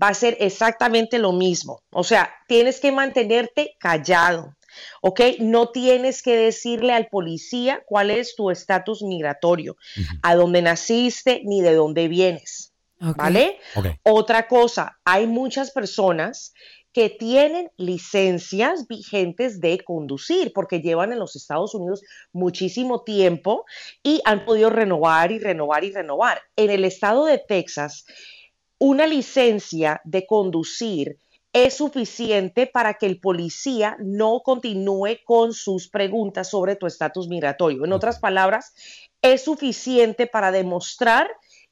va 0.00 0.08
a 0.08 0.14
ser 0.14 0.36
exactamente 0.40 1.18
lo 1.18 1.32
mismo. 1.32 1.80
O 1.92 2.04
sea, 2.04 2.30
tienes 2.46 2.78
que 2.78 2.92
mantenerte 2.92 3.74
callado. 3.80 4.54
¿Ok? 5.02 5.20
No 5.40 5.70
tienes 5.70 6.22
que 6.22 6.36
decirle 6.36 6.92
al 6.92 7.08
policía 7.08 7.82
cuál 7.86 8.10
es 8.10 8.34
tu 8.36 8.50
estatus 8.50 9.02
migratorio, 9.02 9.76
a 10.22 10.34
dónde 10.34 10.62
naciste 10.62 11.42
ni 11.44 11.60
de 11.60 11.74
dónde 11.74 12.08
vienes. 12.08 12.72
¿Vale? 13.00 13.58
Otra 14.02 14.48
cosa, 14.48 14.98
hay 15.04 15.26
muchas 15.26 15.70
personas 15.70 16.52
que 16.92 17.10
tienen 17.10 17.70
licencias 17.76 18.88
vigentes 18.88 19.60
de 19.60 19.78
conducir 19.84 20.52
porque 20.52 20.80
llevan 20.80 21.12
en 21.12 21.20
los 21.20 21.36
Estados 21.36 21.74
Unidos 21.74 22.02
muchísimo 22.32 23.04
tiempo 23.04 23.66
y 24.02 24.20
han 24.24 24.44
podido 24.44 24.70
renovar 24.70 25.30
y 25.30 25.38
renovar 25.38 25.84
y 25.84 25.92
renovar. 25.92 26.40
En 26.56 26.70
el 26.70 26.84
estado 26.84 27.26
de 27.26 27.38
Texas, 27.38 28.04
una 28.78 29.06
licencia 29.06 30.00
de 30.04 30.26
conducir 30.26 31.18
es 31.52 31.74
suficiente 31.74 32.66
para 32.66 32.94
que 32.94 33.06
el 33.06 33.20
policía 33.20 33.96
no 34.00 34.40
continúe 34.44 35.18
con 35.24 35.52
sus 35.52 35.88
preguntas 35.88 36.50
sobre 36.50 36.76
tu 36.76 36.86
estatus 36.86 37.28
migratorio. 37.28 37.84
En 37.84 37.92
otras 37.92 38.18
palabras, 38.18 38.74
es 39.22 39.44
suficiente 39.44 40.26
para 40.26 40.52
demostrar 40.52 41.28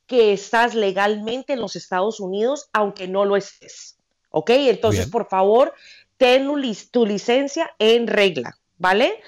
que 0.06 0.32
estás 0.32 0.74
legalmente 0.74 1.52
en 1.52 1.60
los 1.60 1.76
Estados 1.76 2.20
Unidos, 2.20 2.68
aunque 2.72 3.08
no 3.08 3.24
lo 3.24 3.36
estés. 3.36 3.98
¿Ok? 4.30 4.50
Entonces, 4.50 5.06
Bien. 5.06 5.10
por 5.10 5.28
favor, 5.28 5.74
ten 6.16 6.48
tu 6.90 7.06
licencia 7.06 7.70
en 7.78 8.06
regla, 8.06 8.58
¿vale? 8.78 9.20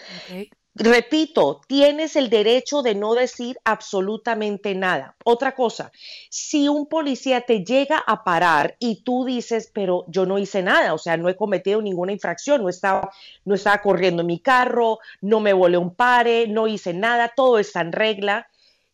Repito, 0.80 1.61
tienes 1.66 2.14
el 2.14 2.30
derecho 2.30 2.82
de 2.82 2.94
no 2.94 3.14
decir 3.14 3.58
absolutamente 3.64 4.76
nada. 4.76 5.16
Otra 5.25 5.56
cosa, 5.56 5.90
si 6.30 6.68
un 6.68 6.87
policía 6.87 7.40
te 7.40 7.64
llega 7.64 7.99
a 7.99 8.23
parar 8.23 8.76
y 8.78 9.02
tú 9.02 9.25
dices, 9.25 9.73
pero 9.75 10.04
yo 10.06 10.25
no 10.25 10.38
hice 10.38 10.62
nada, 10.62 10.94
o 10.94 10.99
sea, 10.99 11.16
no 11.16 11.28
he 11.28 11.35
cometido 11.35 11.82
ninguna 11.82 12.12
infracción, 12.12 12.62
no 12.62 12.68
estaba, 12.68 13.11
no 13.44 13.56
estaba 13.56 13.82
corriendo 13.82 14.20
en 14.20 14.28
mi 14.28 14.38
carro, 14.38 15.00
no 15.20 15.40
me 15.40 15.52
volé 15.52 15.78
un 15.78 15.97
pare, 15.97 16.47
no 16.47 16.68
hice 16.68 16.94
nada, 16.94 17.32
todo 17.35 17.58
está 17.58 17.80
en 17.80 17.90
regla. 17.90 18.47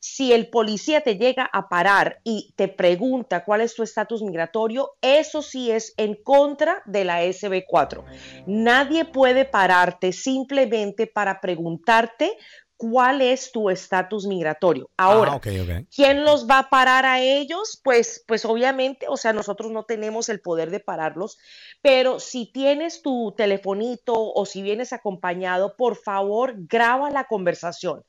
Si 0.07 0.35
el 0.35 0.51
policía 0.51 1.01
te 1.01 1.17
llega 1.17 1.49
a 1.51 1.71
parar 1.71 2.21
y 2.25 2.53
te 2.57 2.69
pregunta 2.69 3.43
cuál 3.43 3.63
es 3.63 3.75
tu 3.75 3.83
estatus 3.83 4.21
migratorio, 4.23 4.91
eso 5.01 5.41
sí 5.41 5.71
es 5.71 5.95
en 5.97 6.15
contra 6.23 6.83
de 6.85 7.07
la 7.07 7.25
SB4. 7.25 8.05
Nadie 8.47 9.07
puede 9.07 9.47
pararte 9.47 10.13
simplemente 10.13 11.07
para 11.07 11.41
preguntarte 11.41 12.37
cuál 12.77 13.23
es 13.23 13.51
tu 13.51 13.71
estatus 13.71 14.27
migratorio. 14.27 14.91
Ahora, 14.99 15.33
Ah, 15.33 15.37
ok. 15.37 15.47
¿quién 15.95 16.23
los 16.25 16.47
va 16.47 16.59
a 16.59 16.69
parar 16.69 17.07
a 17.07 17.23
ellos? 17.23 17.81
Pues, 17.83 18.23
pues 18.29 18.45
obviamente, 18.45 19.07
o 19.09 19.17
sea, 19.17 19.33
nosotros 19.33 19.73
no 19.73 19.85
tenemos 19.85 20.29
el 20.29 20.43
poder 20.43 20.71
de 20.71 20.81
pararlos, 20.81 21.39
pero 21.81 22.21
si 22.21 22.53
tienes 22.53 23.01
tu 23.01 23.33
telefonito 23.39 24.13
o 24.15 24.45
si 24.45 24.61
vienes 24.61 24.93
acompañado, 24.93 25.77
por 25.79 25.97
favor, 25.97 26.57
graba 26.59 27.09
la 27.09 27.25
conversación. 27.25 28.05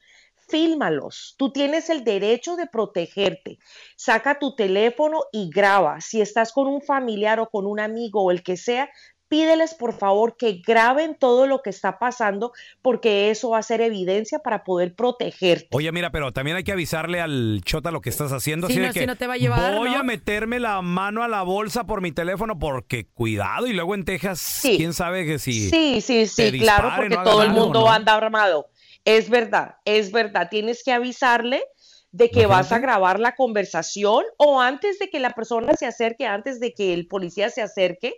Fílmalos. 0.48 1.36
Tú 1.38 1.52
tienes 1.52 1.90
el 1.90 2.04
derecho 2.04 2.56
de 2.56 2.68
protegerte. 2.68 3.58
Saca 3.96 4.40
tu 4.40 4.56
teléfono 4.56 5.24
y 5.32 5.50
graba. 5.50 6.02
Si 6.02 6.22
estás 6.22 6.52
con 6.52 6.68
un 6.68 6.82
familiar 6.82 7.40
o 7.40 7.50
con 7.50 7.66
un 7.66 7.80
amigo 7.80 8.24
o 8.24 8.32
el 8.32 8.44
que 8.44 8.58
sea, 8.58 8.90
pídeles 9.28 9.74
por 9.74 9.94
favor 9.94 10.38
que 10.38 10.62
graben 10.66 11.18
todo 11.18 11.48
lo 11.48 11.62
que 11.62 11.70
está 11.70 11.98
pasando 11.98 12.54
porque 12.82 13.32
eso 13.32 13.50
va 13.50 13.60
a 13.60 13.64
ser 13.64 13.82
evidencia 13.82 14.40
para 14.40 14.64
poder 14.64 14.96
protegerte. 14.96 15.68
Oye, 15.72 15.92
mira, 15.92 16.12
pero 16.12 16.32
también 16.32 16.58
hay 16.58 16.64
que 16.64 16.72
avisarle 16.72 17.22
al 17.22 17.62
chota 17.64 17.92
lo 17.92 18.02
que 18.02 18.10
estás 18.10 18.32
haciendo. 18.32 18.68
Sí, 18.68 18.74
así 18.74 18.82
de 18.82 18.88
no, 18.88 18.94
que 18.94 19.00
si 19.02 19.06
no 19.06 19.16
te 19.16 19.28
va 19.28 19.34
a 19.34 19.38
llevar, 19.38 19.76
Voy 19.76 19.92
¿no? 19.92 20.00
a 20.00 20.04
meterme 20.04 20.60
la 20.60 20.82
mano 20.82 21.24
a 21.24 21.28
la 21.28 21.42
bolsa 21.42 21.86
por 21.86 22.02
mi 22.02 22.12
teléfono 22.12 22.60
porque 22.60 23.08
cuidado. 23.08 23.68
Y 23.68 23.74
luego 23.74 23.96
en 23.96 24.06
Texas, 24.06 24.60
quién 24.62 24.94
sabe 24.94 25.26
que 25.26 25.40
si. 25.40 25.70
Sí, 25.70 26.02
sí, 26.02 26.28
sí, 26.28 26.60
claro, 26.60 26.92
porque 26.96 27.18
todo 27.24 27.44
el 27.44 27.52
mundo 27.52 27.82
¿no? 27.82 27.92
anda 27.92 28.16
armado. 28.16 28.70
Es 29.06 29.30
verdad, 29.30 29.76
es 29.86 30.12
verdad. 30.12 30.48
Tienes 30.50 30.84
que 30.84 30.92
avisarle 30.92 31.64
de 32.12 32.32
que 32.32 32.46
vas 32.46 32.72
a 32.72 32.80
grabar 32.80 33.20
la 33.20 33.36
conversación 33.36 34.24
o 34.38 34.62
antes 34.62 35.00
de 35.00 35.10
que 35.10 35.20
la 35.20 35.32
persona 35.32 35.74
se 35.76 35.86
acerque, 35.86 36.26
antes 36.26 36.60
de 36.60 36.74
que 36.74 36.94
el 36.94 37.08
policía 37.08 37.50
se 37.50 37.62
acerque 37.62 38.16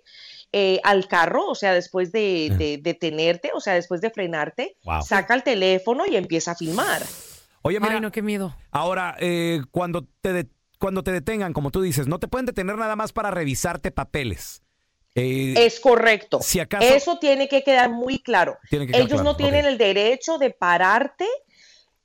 eh, 0.53 0.79
al 0.83 1.07
carro, 1.07 1.47
o 1.47 1.55
sea, 1.55 1.73
después 1.73 2.11
de, 2.11 2.51
de 2.57 2.77
detenerte, 2.81 3.51
o 3.53 3.59
sea, 3.59 3.73
después 3.73 3.99
de 4.01 4.11
frenarte, 4.11 4.77
Wow. 4.83 5.01
saca 5.01 5.33
el 5.33 5.43
teléfono 5.43 6.05
y 6.05 6.15
empieza 6.15 6.51
a 6.51 6.55
filmar. 6.55 7.01
Oye, 7.63 7.79
mira. 7.79 7.95
Ay, 7.95 8.01
no, 8.01 8.11
qué 8.11 8.21
miedo. 8.21 8.55
Ahora, 8.71 9.15
eh, 9.19 9.61
cuando, 9.71 10.07
te 10.21 10.31
de- 10.31 10.47
cuando 10.79 11.03
te 11.03 11.11
detengan, 11.11 11.51
como 11.51 11.71
tú 11.71 11.81
dices, 11.81 12.07
no 12.07 12.19
te 12.19 12.27
pueden 12.27 12.45
detener 12.45 12.77
nada 12.77 12.95
más 12.95 13.11
para 13.13 13.31
revisarte 13.31 13.91
papeles. 13.91 14.61
Eh, 15.17 15.53
Es 15.65 15.79
correcto. 15.79 16.39
Si 16.41 16.59
acaso- 16.59 16.85
Eso 16.87 17.17
tiene 17.19 17.47
que 17.49 17.63
quedar 17.63 17.89
muy 17.89 18.19
claro. 18.19 18.57
Tiene 18.69 18.85
que 18.85 18.93
quedar 18.93 19.01
Ellos 19.07 19.21
claro, 19.21 19.31
no 19.31 19.35
tienen 19.37 19.65
el 19.65 19.77
derecho 19.77 20.37
de 20.37 20.51
pararte 20.51 21.25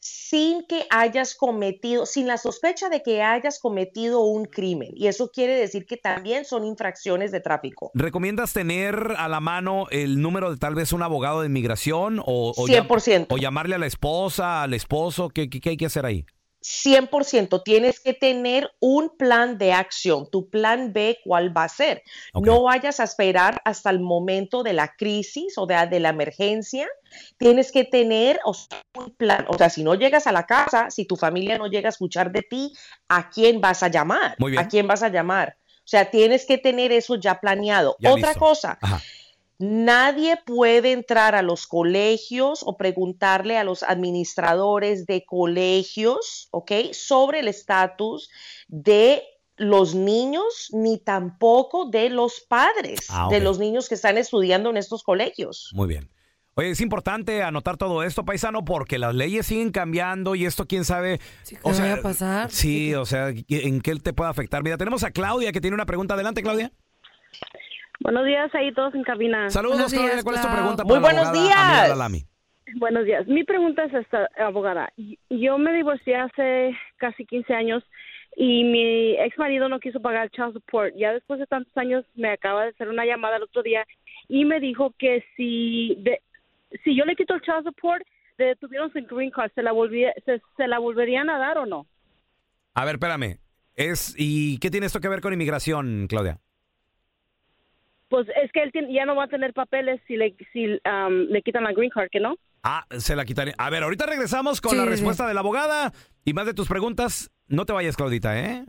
sin 0.01 0.67
que 0.67 0.85
hayas 0.91 1.35
cometido, 1.37 2.07
sin 2.07 2.27
la 2.27 2.37
sospecha 2.37 2.89
de 2.89 3.03
que 3.03 3.23
hayas 3.23 3.61
cometido 3.61 4.21
un 4.21 4.47
crimen. 4.47 4.91
Y 4.97 5.07
eso 5.07 5.31
quiere 5.31 5.55
decir 5.55 5.87
que 5.87 5.97
también 5.97 6.45
son 6.45 6.65
infracciones 6.65 7.31
de 7.31 7.41
tráfico. 7.41 7.93
¿Recomiendas 7.95 8.53
tener 8.53 9.15
a 9.17 9.29
la 9.29 9.39
mano 9.39 9.87
el 9.91 10.21
número 10.21 10.51
de 10.51 10.57
tal 10.57 10.75
vez 10.75 10.93
un 10.93 11.03
abogado 11.03 11.43
de 11.43 11.47
inmigración 11.47 12.19
o, 12.19 12.53
o 12.57 12.67
llam- 12.67 12.89
100%. 12.89 13.27
o 13.31 13.37
llamarle 13.39 13.77
a 13.77 13.79
la 13.79 13.87
esposa, 13.87 14.63
al 14.65 14.75
esposo? 14.75 15.29
¿Qué, 15.29 15.49
qué- 15.49 15.61
qué 15.61 15.71
hay 15.71 15.77
que 15.77 15.87
hacer 15.87 16.05
ahí? 16.05 16.25
100% 16.63 17.63
tienes 17.65 18.01
que 18.01 18.15
tener 18.15 18.71
un 18.81 19.17
plan 19.17 19.59
de 19.59 19.73
acción. 19.73 20.31
Tu 20.31 20.49
plan 20.49 20.93
B, 20.93 21.19
¿cuál 21.25 21.57
va 21.57 21.65
a 21.65 21.69
ser? 21.69 22.03
No 22.35 22.63
vayas 22.63 23.01
a 23.01 23.05
esperar 23.05 23.61
hasta 23.65 23.91
el 23.91 24.01
momento 24.01 24.63
de 24.63 24.73
la 24.73 24.95
crisis 24.97 25.59
o 25.59 25.67
de, 25.67 25.87
de 25.89 26.01
la 26.01 26.11
emergencia. 26.11 26.89
Tienes 27.37 27.73
que 27.73 27.85
tener 27.85 28.41
o 28.45 28.55
sea, 28.55 28.81
un 28.95 29.11
plan. 29.11 29.45
O 29.49 29.59
sea, 29.59 29.71
si 29.71 29.83
no 29.83 29.95
llegas 29.95 30.27
a 30.27 30.33
la 30.33 30.47
casa, 30.47 30.91
si 30.91 31.05
tu 31.05 31.17
familia 31.17 31.59
no 31.59 31.67
llega 31.67 31.89
a 31.89 31.91
escuchar 31.91 32.31
de 32.31 32.43
ti, 32.43 32.73
¿a 33.09 33.29
quién 33.29 33.61
vas 33.61 33.83
a 33.83 33.89
llamar? 33.89 34.37
Muy 34.39 34.53
bien. 34.53 34.65
¿A 34.65 34.69
quién 34.69 34.87
vas 34.87 35.03
a 35.03 35.09
llamar? 35.09 35.57
O 35.85 35.89
sea, 35.93 36.11
tienes 36.11 36.47
que 36.47 36.59
tener 36.59 36.93
eso 36.93 37.17
ya 37.17 37.41
planeado. 37.41 37.97
Ya 37.99 38.13
Otra 38.13 38.29
listo. 38.29 38.41
cosa, 38.41 38.79
Ajá. 38.81 39.03
Nadie 39.65 40.39
puede 40.45 40.91
entrar 40.91 41.37
a 41.37 41.43
los 41.43 41.69
colegios 41.69 42.65
o 42.65 42.77
preguntarle 42.77 43.59
a 43.59 43.63
los 43.63 43.85
administradores 43.85 45.07
de 45.07 45.25
colegios, 45.25 46.49
¿ok? 46.51 46.73
Sobre 46.91 47.39
el 47.39 47.47
estatus 47.47 48.29
de 48.67 49.23
los 49.57 49.95
niños, 49.95 50.69
ni 50.73 50.99
tampoco 50.99 51.89
de 51.89 52.11
los 52.11 52.41
padres 52.41 53.07
Ah, 53.09 53.29
de 53.31 53.39
los 53.39 53.61
niños 53.61 53.89
que 53.89 53.95
están 53.95 54.19
estudiando 54.19 54.69
en 54.69 54.79
estos 54.79 55.05
colegios. 55.05 55.71
Muy 55.75 55.87
bien. 55.87 56.11
Oye, 56.55 56.71
es 56.71 56.81
importante 56.81 57.45
anotar 57.45 57.77
todo 57.77 58.03
esto, 58.03 58.25
paisano, 58.25 58.65
porque 58.65 58.99
las 58.99 59.15
leyes 59.15 59.47
siguen 59.47 59.71
cambiando 59.71 60.35
y 60.35 60.45
esto 60.45 60.67
quién 60.67 60.85
sabe. 60.85 61.21
¿qué 61.49 61.57
vaya 61.63 61.95
a 61.95 62.03
pasar? 62.03 62.51
Sí, 62.51 62.95
o 62.95 63.07
sea, 63.07 63.29
¿en 63.29 63.81
qué 63.81 63.95
te 63.95 64.13
puede 64.13 64.29
afectar? 64.29 64.65
Mira, 64.65 64.77
tenemos 64.77 65.05
a 65.05 65.13
Claudia 65.13 65.53
que 65.53 65.61
tiene 65.61 65.77
una 65.77 65.87
pregunta. 65.87 66.15
Adelante, 66.15 66.43
Claudia. 66.43 66.73
Buenos 68.03 68.25
días 68.27 68.55
ahí 68.55 68.73
todos 68.73 68.95
en 68.95 69.03
cabina. 69.05 69.49
Saludos, 69.51 69.93
Claudia. 69.93 70.23
¿Cuál 70.23 70.37
es 70.37 70.43
tu 70.43 70.49
pregunta 70.53 70.85
Muy 70.85 71.01
para 71.01 71.15
buenos 71.15 71.33
días. 71.33 71.99
Buenos 72.77 73.05
días. 73.05 73.27
Mi 73.27 73.45
pregunta 73.45 73.85
es 73.85 73.95
esta, 73.95 74.29
abogada. 74.39 74.93
Yo 75.31 75.59
me 75.59 75.73
divorcié 75.75 76.17
hace 76.17 76.77
casi 76.97 77.27
15 77.27 77.53
años 77.55 77.85
y 78.37 78.65
mi 78.65 79.13
ex 79.21 79.37
marido 79.39 79.69
no 79.69 79.79
quiso 79.79 80.01
pagar 80.01 80.25
el 80.25 80.31
child 80.31 80.55
support. 80.55 80.95
Ya 80.97 81.13
después 81.13 81.39
de 81.39 81.47
tantos 81.47 81.77
años 81.77 82.05
me 82.15 82.31
acaba 82.31 82.63
de 82.65 82.71
hacer 82.71 82.89
una 82.89 83.05
llamada 83.05 83.37
el 83.37 83.43
otro 83.43 83.63
día 83.63 83.85
y 84.29 84.45
me 84.45 84.59
dijo 84.59 84.95
que 84.99 85.25
si 85.37 85.97
de- 86.01 86.23
si 86.83 86.97
yo 86.97 87.05
le 87.05 87.15
quito 87.15 87.35
el 87.35 87.43
child 87.43 87.65
support, 87.65 88.03
le 88.39 88.47
detuvieron 88.47 88.91
su 88.93 89.01
green 89.15 89.31
card, 89.31 89.51
¿se 89.55 89.63
la, 89.63 89.73
volvía- 89.73 90.15
se, 90.25 90.41
se 90.57 90.67
la 90.67 90.79
volverían 90.79 91.29
a 91.29 91.39
dar 91.39 91.59
o 91.59 91.67
no? 91.67 91.87
A 92.75 92.85
ver, 92.87 92.95
espérame. 92.95 93.37
Es, 93.77 94.15
¿Y 94.17 94.59
qué 94.59 94.71
tiene 94.71 94.87
esto 94.87 95.01
que 95.01 95.09
ver 95.09 95.21
con 95.21 95.33
inmigración, 95.35 96.07
Claudia? 96.09 96.39
Pues 98.13 98.29
es 98.45 98.53
que 98.53 98.63
él 98.63 98.71
tiene- 98.73 98.93
ya 98.93 99.07
no 99.07 99.17
va 99.17 99.25
a 99.25 99.29
tener 99.29 99.55
papeles 99.55 99.99
si 100.07 100.17
le, 100.17 100.37
si, 100.53 100.67
um, 100.67 101.23
le 101.31 101.41
quitan 101.41 101.65
la 101.65 101.73
green 101.73 101.89
card, 101.89 102.11
¿que 102.13 102.21
no? 102.21 102.37
Ah, 102.63 102.85
se 102.99 103.17
la 103.17 103.25
quitaré. 103.25 103.55
A 103.57 103.71
ver, 103.71 103.85
ahorita 103.85 104.05
regresamos 104.05 104.61
con 104.61 104.73
Sí, 104.73 104.77
la 104.77 104.83
sí. 104.85 104.91
respuesta 104.91 105.27
de 105.27 105.33
la 105.33 105.41
abogada 105.41 105.95
y 106.23 106.35
más 106.35 106.45
de 106.45 106.53
tus 106.53 106.69
preguntas. 106.69 107.31
No 107.49 107.65
te 107.65 107.73
vayas, 107.73 107.97
Claudita, 107.97 108.39
¿eh? 108.39 108.67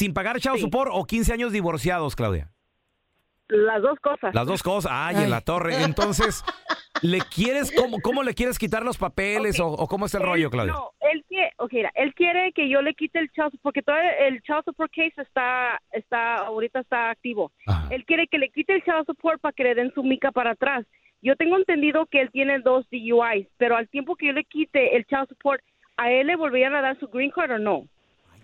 sin 0.00 0.14
pagar 0.14 0.40
child 0.40 0.58
support 0.58 0.90
o 0.94 1.04
15 1.04 1.32
años 1.34 1.52
divorciados, 1.52 2.16
Claudia. 2.16 2.48
Las 3.48 3.82
dos 3.82 3.98
cosas. 4.00 4.34
Las 4.34 4.46
dos 4.46 4.62
cosas. 4.62 4.90
Ay, 4.94 5.24
en 5.24 5.30
la 5.30 5.40
torre. 5.40 5.82
Entonces, 5.82 6.44
¿le 7.02 7.18
quieres, 7.34 7.72
cómo, 7.76 7.98
cómo 8.00 8.22
le 8.22 8.32
quieres 8.32 8.58
quitar 8.58 8.82
los 8.84 8.96
papeles 8.96 9.58
o, 9.60 9.66
o 9.66 9.86
cómo 9.88 10.06
es 10.06 10.14
el 10.14 10.22
Él- 10.22 10.26
rollo, 10.28 10.50
Claudia? 10.50 10.72
No, 10.72 10.90
él 11.00 11.24
quiere, 11.28 11.52
ok, 11.58 11.72
mira, 11.72 11.90
él 11.96 12.14
quiere 12.14 12.52
que 12.52 12.68
yo 12.70 12.80
le 12.80 12.94
quite 12.94 13.18
el 13.18 13.28
child 13.32 13.50
support, 13.50 13.62
porque 13.62 13.82
todavía 13.82 14.12
el 14.28 14.40
child 14.42 14.62
support 14.64 14.90
case 14.94 15.20
está, 15.20 15.80
está, 15.90 16.36
ahorita 16.46 16.80
está 16.80 17.10
activo. 17.10 17.50
Él 17.90 18.04
quiere 18.06 18.26
que 18.28 18.38
le 18.38 18.50
quite 18.50 18.74
el 18.76 18.84
child 18.84 19.04
support 19.06 19.40
para 19.40 19.52
que 19.52 19.64
le 19.64 19.74
den 19.74 19.92
su 19.94 20.02
mica 20.04 20.30
para 20.32 20.52
atrás. 20.52 20.86
Yo 21.20 21.34
tengo 21.36 21.58
entendido 21.58 22.06
que 22.06 22.20
él 22.22 22.30
tiene 22.30 22.60
dos 22.60 22.86
DUIs, 22.90 23.48
pero 23.58 23.76
al 23.76 23.88
tiempo 23.88 24.14
que 24.16 24.28
yo 24.28 24.32
le 24.32 24.44
quite 24.44 24.96
el 24.96 25.04
child 25.06 25.28
support, 25.28 25.60
¿a 25.96 26.10
él 26.10 26.28
le 26.28 26.36
volverían 26.36 26.74
a 26.76 26.80
dar 26.80 26.98
su 27.00 27.08
green 27.08 27.30
card 27.32 27.50
o 27.50 27.58
no? 27.58 27.84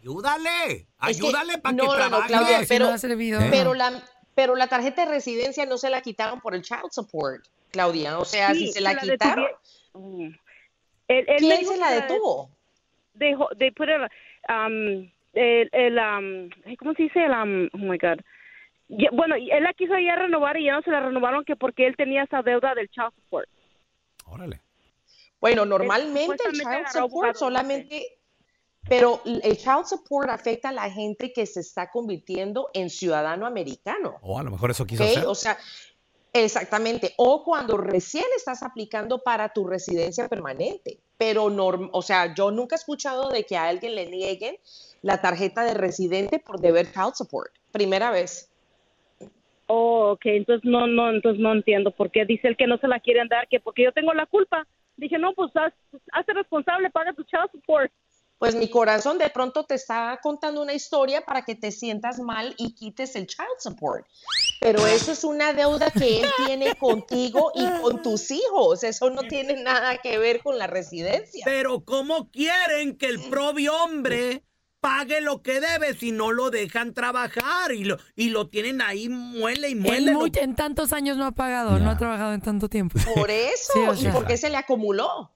Ayúdale, 0.06 0.48
Es 0.72 0.86
que- 1.20 1.26
ayúdale 1.26 1.58
para 1.58 1.74
no, 1.74 1.82
que 1.82 1.88
no, 1.88 1.92
no, 1.94 1.98
trabaje. 1.98 2.28
Claudia, 2.28 2.60
Si 2.60 2.66
pero, 2.68 2.86
no 2.86 2.92
ha 2.92 2.98
servido. 2.98 3.40
pero 3.50 3.74
la, 3.74 4.02
pero 4.36 4.54
la 4.54 4.68
tarjeta 4.68 5.04
de 5.04 5.10
residencia 5.10 5.66
no 5.66 5.78
se 5.78 5.90
la 5.90 6.00
quitaron 6.00 6.40
por 6.40 6.54
el 6.54 6.62
child 6.62 6.90
support, 6.92 7.44
Claudia. 7.72 8.18
O 8.18 8.24
sea, 8.24 8.52
Sí, 8.54 8.66
si 8.68 8.72
se 8.74 8.80
la 8.80 8.92
la 8.92 9.00
quitaron, 9.00 9.44
detuvi- 9.46 9.56
Mm. 9.94 10.28
Me 11.08 11.24
¿quién 11.38 11.64
se 11.66 11.76
la 11.78 11.90
detuvo? 11.92 12.50
Dejó, 13.14 13.48
de 13.56 13.72
um, 14.48 15.10
el, 15.32 15.68
el, 15.72 15.98
um, 15.98 16.50
¿cómo 16.78 16.92
se 16.94 17.04
dice? 17.04 17.24
El, 17.24 17.30
um, 17.32 17.68
oh 17.72 17.78
my 17.78 17.96
God. 17.98 18.20
Ya- 18.88 19.10
bueno, 19.12 19.34
él 19.36 19.62
la 19.62 19.72
quiso 19.72 19.98
ya 19.98 20.14
renovar 20.16 20.56
y 20.58 20.66
ya 20.66 20.74
no 20.74 20.82
se 20.82 20.90
la 20.90 21.00
renovaron 21.00 21.44
que 21.44 21.56
porque 21.56 21.86
él 21.86 21.96
tenía 21.96 22.22
esa 22.24 22.42
deuda 22.42 22.74
del 22.74 22.88
child 22.90 23.12
support. 23.16 23.48
Bueno, 25.40 25.64
normalmente 25.64 26.36
el 26.48 26.52
child 26.52 26.86
support 26.92 27.36
solamente, 27.36 28.18
pero 28.88 29.20
el 29.24 29.56
child 29.56 29.84
support 29.86 30.30
afecta 30.30 30.68
a 30.68 30.72
la 30.72 30.90
gente 30.90 31.32
que 31.32 31.46
se 31.46 31.60
está 31.60 31.90
convirtiendo 31.90 32.70
en 32.72 32.90
ciudadano 32.90 33.46
americano. 33.46 34.16
O 34.22 34.38
a 34.38 34.42
lo 34.42 34.50
mejor 34.50 34.70
eso 34.70 34.86
quiso 34.86 35.02
¿ok? 35.02 35.10
hacer. 35.10 35.26
O 35.26 35.34
sea, 35.34 35.58
exactamente. 36.32 37.14
O 37.16 37.42
cuando 37.44 37.76
recién 37.76 38.24
estás 38.36 38.62
aplicando 38.62 39.22
para 39.22 39.48
tu 39.48 39.66
residencia 39.66 40.28
permanente. 40.28 40.98
Pero, 41.18 41.48
norm- 41.48 41.88
o 41.92 42.02
sea, 42.02 42.34
yo 42.34 42.50
nunca 42.50 42.74
he 42.76 42.78
escuchado 42.78 43.30
de 43.30 43.44
que 43.44 43.56
a 43.56 43.68
alguien 43.68 43.94
le 43.94 44.06
nieguen 44.10 44.56
la 45.02 45.20
tarjeta 45.20 45.64
de 45.64 45.74
residente 45.74 46.38
por 46.38 46.60
deber 46.60 46.92
child 46.92 47.14
support. 47.14 47.50
Primera 47.72 48.10
vez. 48.10 48.50
Oh, 49.68 50.10
ok, 50.12 50.26
entonces 50.26 50.68
no, 50.68 50.86
no, 50.86 51.10
entonces 51.10 51.40
no 51.40 51.52
entiendo 51.52 51.90
por 51.90 52.10
qué 52.10 52.24
dice 52.24 52.46
él 52.48 52.56
que 52.56 52.66
no 52.68 52.78
se 52.78 52.86
la 52.86 53.00
quieren 53.00 53.26
dar, 53.28 53.48
que 53.48 53.58
porque 53.58 53.82
yo 53.82 53.92
tengo 53.92 54.12
la 54.14 54.26
culpa. 54.26 54.66
Dije, 54.96 55.18
no, 55.18 55.34
pues 55.34 55.50
haz, 55.56 55.72
hazte 56.12 56.34
responsable, 56.34 56.90
paga 56.90 57.12
tu 57.14 57.24
child 57.24 57.50
support. 57.50 57.90
Pues 58.38 58.54
mi 58.54 58.68
corazón 58.68 59.16
de 59.16 59.30
pronto 59.30 59.64
te 59.64 59.74
está 59.74 60.18
contando 60.22 60.60
una 60.60 60.74
historia 60.74 61.24
para 61.24 61.42
que 61.42 61.54
te 61.54 61.72
sientas 61.72 62.18
mal 62.18 62.54
y 62.58 62.74
quites 62.74 63.16
el 63.16 63.26
child 63.26 63.48
support. 63.58 64.06
pero 64.60 64.86
eso 64.86 65.12
es 65.12 65.24
una 65.24 65.52
deuda 65.54 65.90
que 65.90 66.20
él 66.20 66.28
tiene 66.44 66.74
contigo 66.78 67.50
y 67.54 67.66
con 67.80 68.02
tus 68.02 68.30
hijos. 68.30 68.84
Eso 68.84 69.08
no 69.10 69.22
tiene 69.22 69.62
nada 69.62 69.96
que 69.98 70.18
ver 70.18 70.42
con 70.42 70.58
la 70.58 70.66
residencia. 70.66 71.44
Pero 71.46 71.84
¿cómo 71.84 72.30
quieren 72.30 72.98
que 72.98 73.06
el 73.06 73.20
propio 73.30 73.74
hombre 73.82 74.42
pague 74.80 75.20
lo 75.22 75.42
que 75.42 75.60
debe 75.60 75.94
si 75.94 76.12
no 76.12 76.30
lo 76.30 76.50
dejan 76.50 76.92
trabajar 76.94 77.72
y 77.72 77.84
lo, 77.84 77.96
y 78.14 78.28
lo 78.28 78.48
tienen 78.50 78.82
ahí 78.82 79.08
muele 79.08 79.70
y 79.70 79.74
muele? 79.74 80.10
En, 80.10 80.16
muy- 80.18 80.32
en 80.34 80.54
tantos 80.54 80.92
años 80.92 81.16
no 81.16 81.24
ha 81.24 81.32
pagado, 81.32 81.78
no 81.78 81.90
ha 81.90 81.96
trabajado 81.96 82.34
en 82.34 82.42
tanto 82.42 82.68
tiempo. 82.68 82.98
Por 83.14 83.30
eso, 83.30 83.72
Sí, 83.72 83.78
o 83.88 83.94
¿y 83.94 83.96
sea. 84.02 84.12
por 84.12 84.26
qué 84.26 84.36
se 84.36 84.50
le 84.50 84.56
acumuló? 84.58 85.32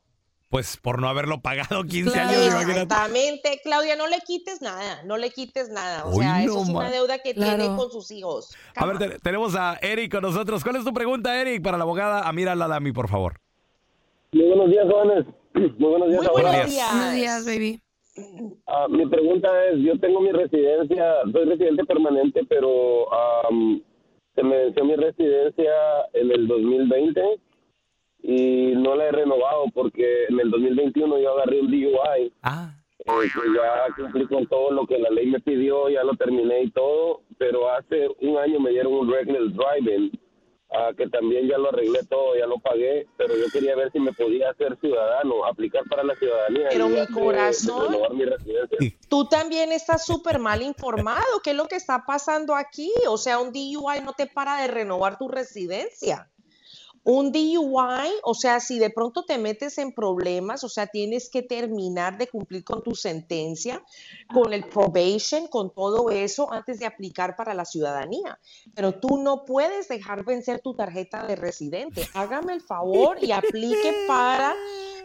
Pues 0.50 0.76
por 0.76 1.00
no 1.00 1.08
haberlo 1.08 1.40
pagado 1.40 1.84
15 1.88 2.18
años, 2.18 2.46
imagínate. 2.46 2.82
Exactamente, 2.82 3.60
Claudia, 3.62 3.94
no 3.96 4.08
le 4.08 4.18
quites 4.26 4.60
nada, 4.60 5.02
no 5.04 5.16
le 5.16 5.30
quites 5.30 5.70
nada. 5.70 6.04
O 6.06 6.12
sea, 6.12 6.38
no 6.38 6.44
eso 6.44 6.62
es 6.62 6.68
una 6.68 6.90
deuda 6.90 7.18
que 7.20 7.34
tiene 7.34 7.66
con 7.76 7.90
sus 7.90 8.10
hijos. 8.10 8.54
A 8.74 8.84
ver, 8.84 8.98
te- 8.98 9.18
tenemos 9.20 9.54
a 9.54 9.78
Eric 9.80 10.10
con 10.12 10.22
nosotros. 10.22 10.62
¿Cuál 10.64 10.76
es 10.76 10.84
tu 10.84 10.92
pregunta, 10.92 11.40
Eric, 11.40 11.62
para 11.62 11.78
la 11.78 11.84
abogada 11.84 12.28
Amira 12.28 12.54
Lalami, 12.56 12.90
por 12.92 13.08
favor? 13.08 13.34
Muy 14.32 14.46
buenos 14.48 14.70
días, 14.70 14.86
jóvenes. 14.90 15.24
Muy 15.54 15.88
buenos 15.90 16.08
días. 16.10 16.22
Muy 16.32 16.42
buenos 16.42 16.66
días. 16.70 16.92
Buenos 16.94 17.14
días, 17.14 17.46
baby. 17.46 17.80
Ah, 18.66 18.86
mi 18.88 19.06
pregunta 19.06 19.48
es, 19.66 19.78
yo 19.78 19.98
tengo 20.00 20.20
mi 20.20 20.32
residencia, 20.32 21.14
soy 21.32 21.44
residente 21.44 21.84
permanente, 21.84 22.40
pero 22.48 23.06
am, 23.48 23.80
se 24.34 24.42
me 24.42 24.56
venció 24.64 24.84
mi 24.84 24.96
residencia 24.96 25.72
en 26.12 26.30
el 26.32 26.46
2020 26.48 27.20
y 28.22 28.72
no 28.76 28.94
la 28.96 29.06
he 29.06 29.12
renovado 29.12 29.64
porque 29.74 30.24
en 30.28 30.38
el 30.40 30.50
2021 30.50 31.18
yo 31.18 31.32
agarré 31.32 31.60
un 31.60 31.70
DUI. 31.70 32.32
Ah. 32.42 32.74
Eh, 32.98 33.04
que 33.32 33.40
ya 33.54 33.94
cumplí 33.96 34.26
con 34.26 34.46
todo 34.46 34.70
lo 34.72 34.86
que 34.86 34.98
la 34.98 35.08
ley 35.08 35.26
me 35.26 35.40
pidió, 35.40 35.88
ya 35.88 36.04
lo 36.04 36.14
terminé 36.16 36.64
y 36.64 36.70
todo, 36.70 37.22
pero 37.38 37.70
hace 37.72 38.08
un 38.20 38.36
año 38.36 38.60
me 38.60 38.70
dieron 38.70 38.92
un 38.92 39.10
reckless 39.10 39.54
driving, 39.54 40.12
ah, 40.70 40.90
que 40.96 41.08
también 41.08 41.48
ya 41.48 41.56
lo 41.56 41.70
arreglé 41.70 42.00
todo, 42.10 42.36
ya 42.36 42.46
lo 42.46 42.58
pagué, 42.58 43.06
pero 43.16 43.34
yo 43.34 43.44
quería 43.50 43.74
ver 43.74 43.90
si 43.90 44.00
me 44.00 44.12
podía 44.12 44.50
hacer 44.50 44.76
ciudadano, 44.80 45.46
aplicar 45.46 45.82
para 45.88 46.04
la 46.04 46.14
ciudadanía. 46.16 46.66
Pero 46.70 46.88
mi 46.88 46.90
lugar 46.96 47.08
de- 47.08 47.14
de 47.14 47.20
corazón. 47.20 47.86
renovar 47.90 48.12
mi 48.12 48.24
residencia. 48.26 48.78
Tú 49.08 49.24
también 49.24 49.72
estás 49.72 50.04
súper 50.04 50.38
mal 50.38 50.60
informado. 50.60 51.40
¿Qué 51.42 51.50
es 51.52 51.56
lo 51.56 51.64
que 51.68 51.76
está 51.76 52.04
pasando 52.06 52.54
aquí? 52.54 52.92
O 53.08 53.16
sea, 53.16 53.38
un 53.38 53.50
DUI 53.50 54.02
no 54.04 54.12
te 54.12 54.26
para 54.26 54.60
de 54.60 54.68
renovar 54.68 55.16
tu 55.16 55.26
residencia. 55.26 56.28
Un 57.02 57.32
DUI, 57.32 58.10
o 58.24 58.34
sea, 58.34 58.60
si 58.60 58.78
de 58.78 58.90
pronto 58.90 59.24
te 59.24 59.38
metes 59.38 59.78
en 59.78 59.92
problemas, 59.92 60.64
o 60.64 60.68
sea, 60.68 60.86
tienes 60.86 61.30
que 61.30 61.42
terminar 61.42 62.18
de 62.18 62.28
cumplir 62.28 62.62
con 62.62 62.82
tu 62.82 62.94
sentencia, 62.94 63.82
con 64.32 64.52
el 64.52 64.68
probation, 64.68 65.48
con 65.48 65.72
todo 65.72 66.10
eso, 66.10 66.52
antes 66.52 66.78
de 66.78 66.86
aplicar 66.86 67.36
para 67.36 67.54
la 67.54 67.64
ciudadanía. 67.64 68.38
Pero 68.74 69.00
tú 69.00 69.18
no 69.18 69.44
puedes 69.44 69.88
dejar 69.88 70.24
vencer 70.24 70.60
tu 70.60 70.74
tarjeta 70.74 71.26
de 71.26 71.36
residente. 71.36 72.06
Hágame 72.14 72.52
el 72.52 72.60
favor 72.60 73.16
y 73.22 73.32
aplique 73.32 74.04
para 74.06 74.54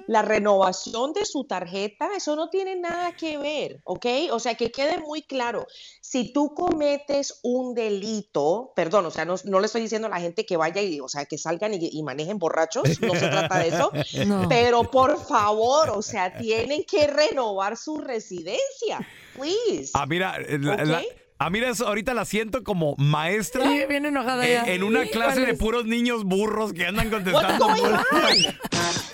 la 0.08 0.22
renovación 0.22 1.14
de 1.14 1.26
su 1.26 1.46
tarjeta, 1.46 2.10
eso 2.16 2.36
no 2.36 2.50
tiene 2.50 2.76
nada 2.76 3.16
que 3.16 3.38
ver, 3.38 3.82
¿ok? 3.86 4.06
O 4.32 4.40
sea, 4.40 4.56
que 4.56 4.72
quede 4.72 5.00
muy 5.00 5.24
claro, 5.24 5.66
si 6.02 6.32
tú 6.32 6.54
cometes 6.54 7.40
un 7.44 7.74
delito, 7.74 8.72
perdón, 8.76 9.06
o 9.08 9.12
sea, 9.12 9.26
no, 9.26 9.36
no 9.46 9.60
le 9.60 9.66
estoy 9.66 9.82
diciendo 9.82 10.08
a 10.08 10.12
la 10.12 10.20
gente 10.20 10.46
que 10.46 10.58
vaya 10.58 10.82
y, 10.82 11.00
o 11.00 11.08
sea, 11.08 11.26
que 11.26 11.38
salgan 11.38 11.74
y, 11.74 11.85
y 11.92 12.04
manejen 12.04 12.38
borrachos, 12.40 13.00
no 13.02 13.14
se 13.16 13.28
trata 13.28 13.60
de 13.60 13.68
eso, 13.70 13.92
No. 14.26 14.48
pero 14.50 14.84
por 14.90 15.24
favor, 15.26 15.90
o 15.92 16.02
sea, 16.02 16.38
tienen 16.38 16.84
que 16.84 17.08
renovar 17.08 17.78
su 17.78 17.98
residencia, 18.00 19.00
please. 19.36 19.92
Ah, 19.94 20.06
mira, 20.06 20.38
eh, 20.40 20.58
la- 20.60 21.02
ah, 21.40 21.50
mira, 21.50 21.72
ahorita 21.86 22.14
la 22.14 22.26
siento 22.26 22.64
como 22.64 22.96
maestra 22.98 23.64
Sí, 23.68 23.82
bien 23.90 24.06
enojada 24.06 24.46
en, 24.48 24.66
ya. 24.66 24.74
en 24.74 24.84
una 24.84 25.06
clase 25.06 25.42
¿cuál 25.42 25.46
de 25.48 25.54
puros 25.56 25.86
niños 25.86 26.24
burros 26.24 26.72
que 26.74 26.86
andan 26.86 27.10
contestando. 27.10 27.68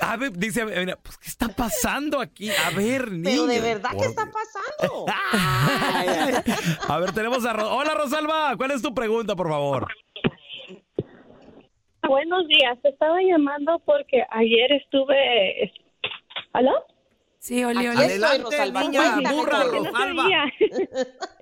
A 0.01 0.17
ver, 0.17 0.31
dice, 0.38 0.65
mira, 0.65 0.97
pues, 1.01 1.17
¿qué 1.19 1.29
está 1.29 1.47
pasando 1.47 2.19
aquí? 2.19 2.49
A 2.49 2.71
ver, 2.71 3.05
Pero 3.05 3.12
de 3.12 3.17
niños, 3.17 3.62
verdad, 3.62 3.91
¿qué 3.97 4.05
está 4.05 4.29
pasando? 4.29 5.05
A 6.88 6.97
ver, 6.99 7.12
tenemos 7.13 7.45
a... 7.45 7.53
Ro- 7.53 7.69
Hola, 7.75 7.93
Rosalba, 7.93 8.55
¿cuál 8.57 8.71
es 8.71 8.81
tu 8.81 8.93
pregunta, 8.93 9.36
por 9.36 9.47
favor? 9.49 9.88
Buenos 12.08 12.48
días, 12.48 12.80
te 12.82 12.90
estaba 12.90 13.22
llamando 13.22 13.80
porque 13.86 14.24
ayer 14.30 14.72
estuve... 14.74 15.72
¿Aló? 16.54 16.72
Sí, 17.38 17.64
Oli, 17.64 17.88
Oli. 17.88 17.98
Adelante, 17.98 18.56
niña 18.82 19.32
burra, 19.34 19.62
porque 19.64 19.80
no 19.80 19.86
Rosalba. 19.92 20.24
sabía. 20.24 20.44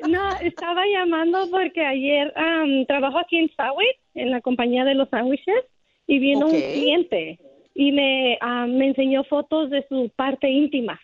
No, 0.08 0.30
estaba 0.42 0.84
llamando 0.86 1.50
porque 1.52 1.86
ayer 1.86 2.32
am, 2.38 2.86
trabajo 2.86 3.20
aquí 3.20 3.38
en 3.38 3.50
Subway, 3.50 3.88
en 4.16 4.32
la 4.32 4.40
compañía 4.42 4.86
de 4.86 4.96
los 4.96 5.10
sándwiches, 5.10 5.66
y 6.08 6.20
vino 6.20 6.46
un 6.48 6.52
cliente 6.62 7.40
y 7.76 7.92
me, 7.92 8.38
am, 8.42 8.76
me 8.78 8.88
enseñó 8.88 9.24
fotos 9.26 9.70
de 9.70 9.86
su 9.90 10.10
parte 10.16 10.50
íntima. 10.50 11.00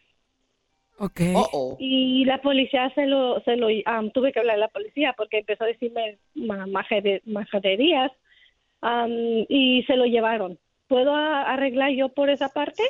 Ok. 0.98 1.20
Oh. 1.36 1.76
Y 1.78 2.24
la 2.26 2.42
policía 2.42 2.90
se 2.96 3.06
lo, 3.06 3.42
se 3.42 3.58
lo 3.58 3.68
tuve 4.14 4.32
que 4.32 4.40
hablar 4.40 4.56
a 4.56 4.60
la 4.60 4.68
policía 4.70 5.14
porque 5.18 5.40
empezó 5.40 5.66
a 5.66 5.68
decirme 5.68 6.18
ma- 6.36 6.66
majade- 6.68 7.22
majaderías 7.26 8.12
am, 8.86 9.12
y 9.50 9.84
se 9.88 9.96
lo 9.96 10.06
llevaron. 10.06 10.60
¿Puedo 10.88 11.14
arreglar 11.16 11.92
yo 11.92 12.10
por 12.10 12.30
esa 12.30 12.50
parte? 12.50 12.84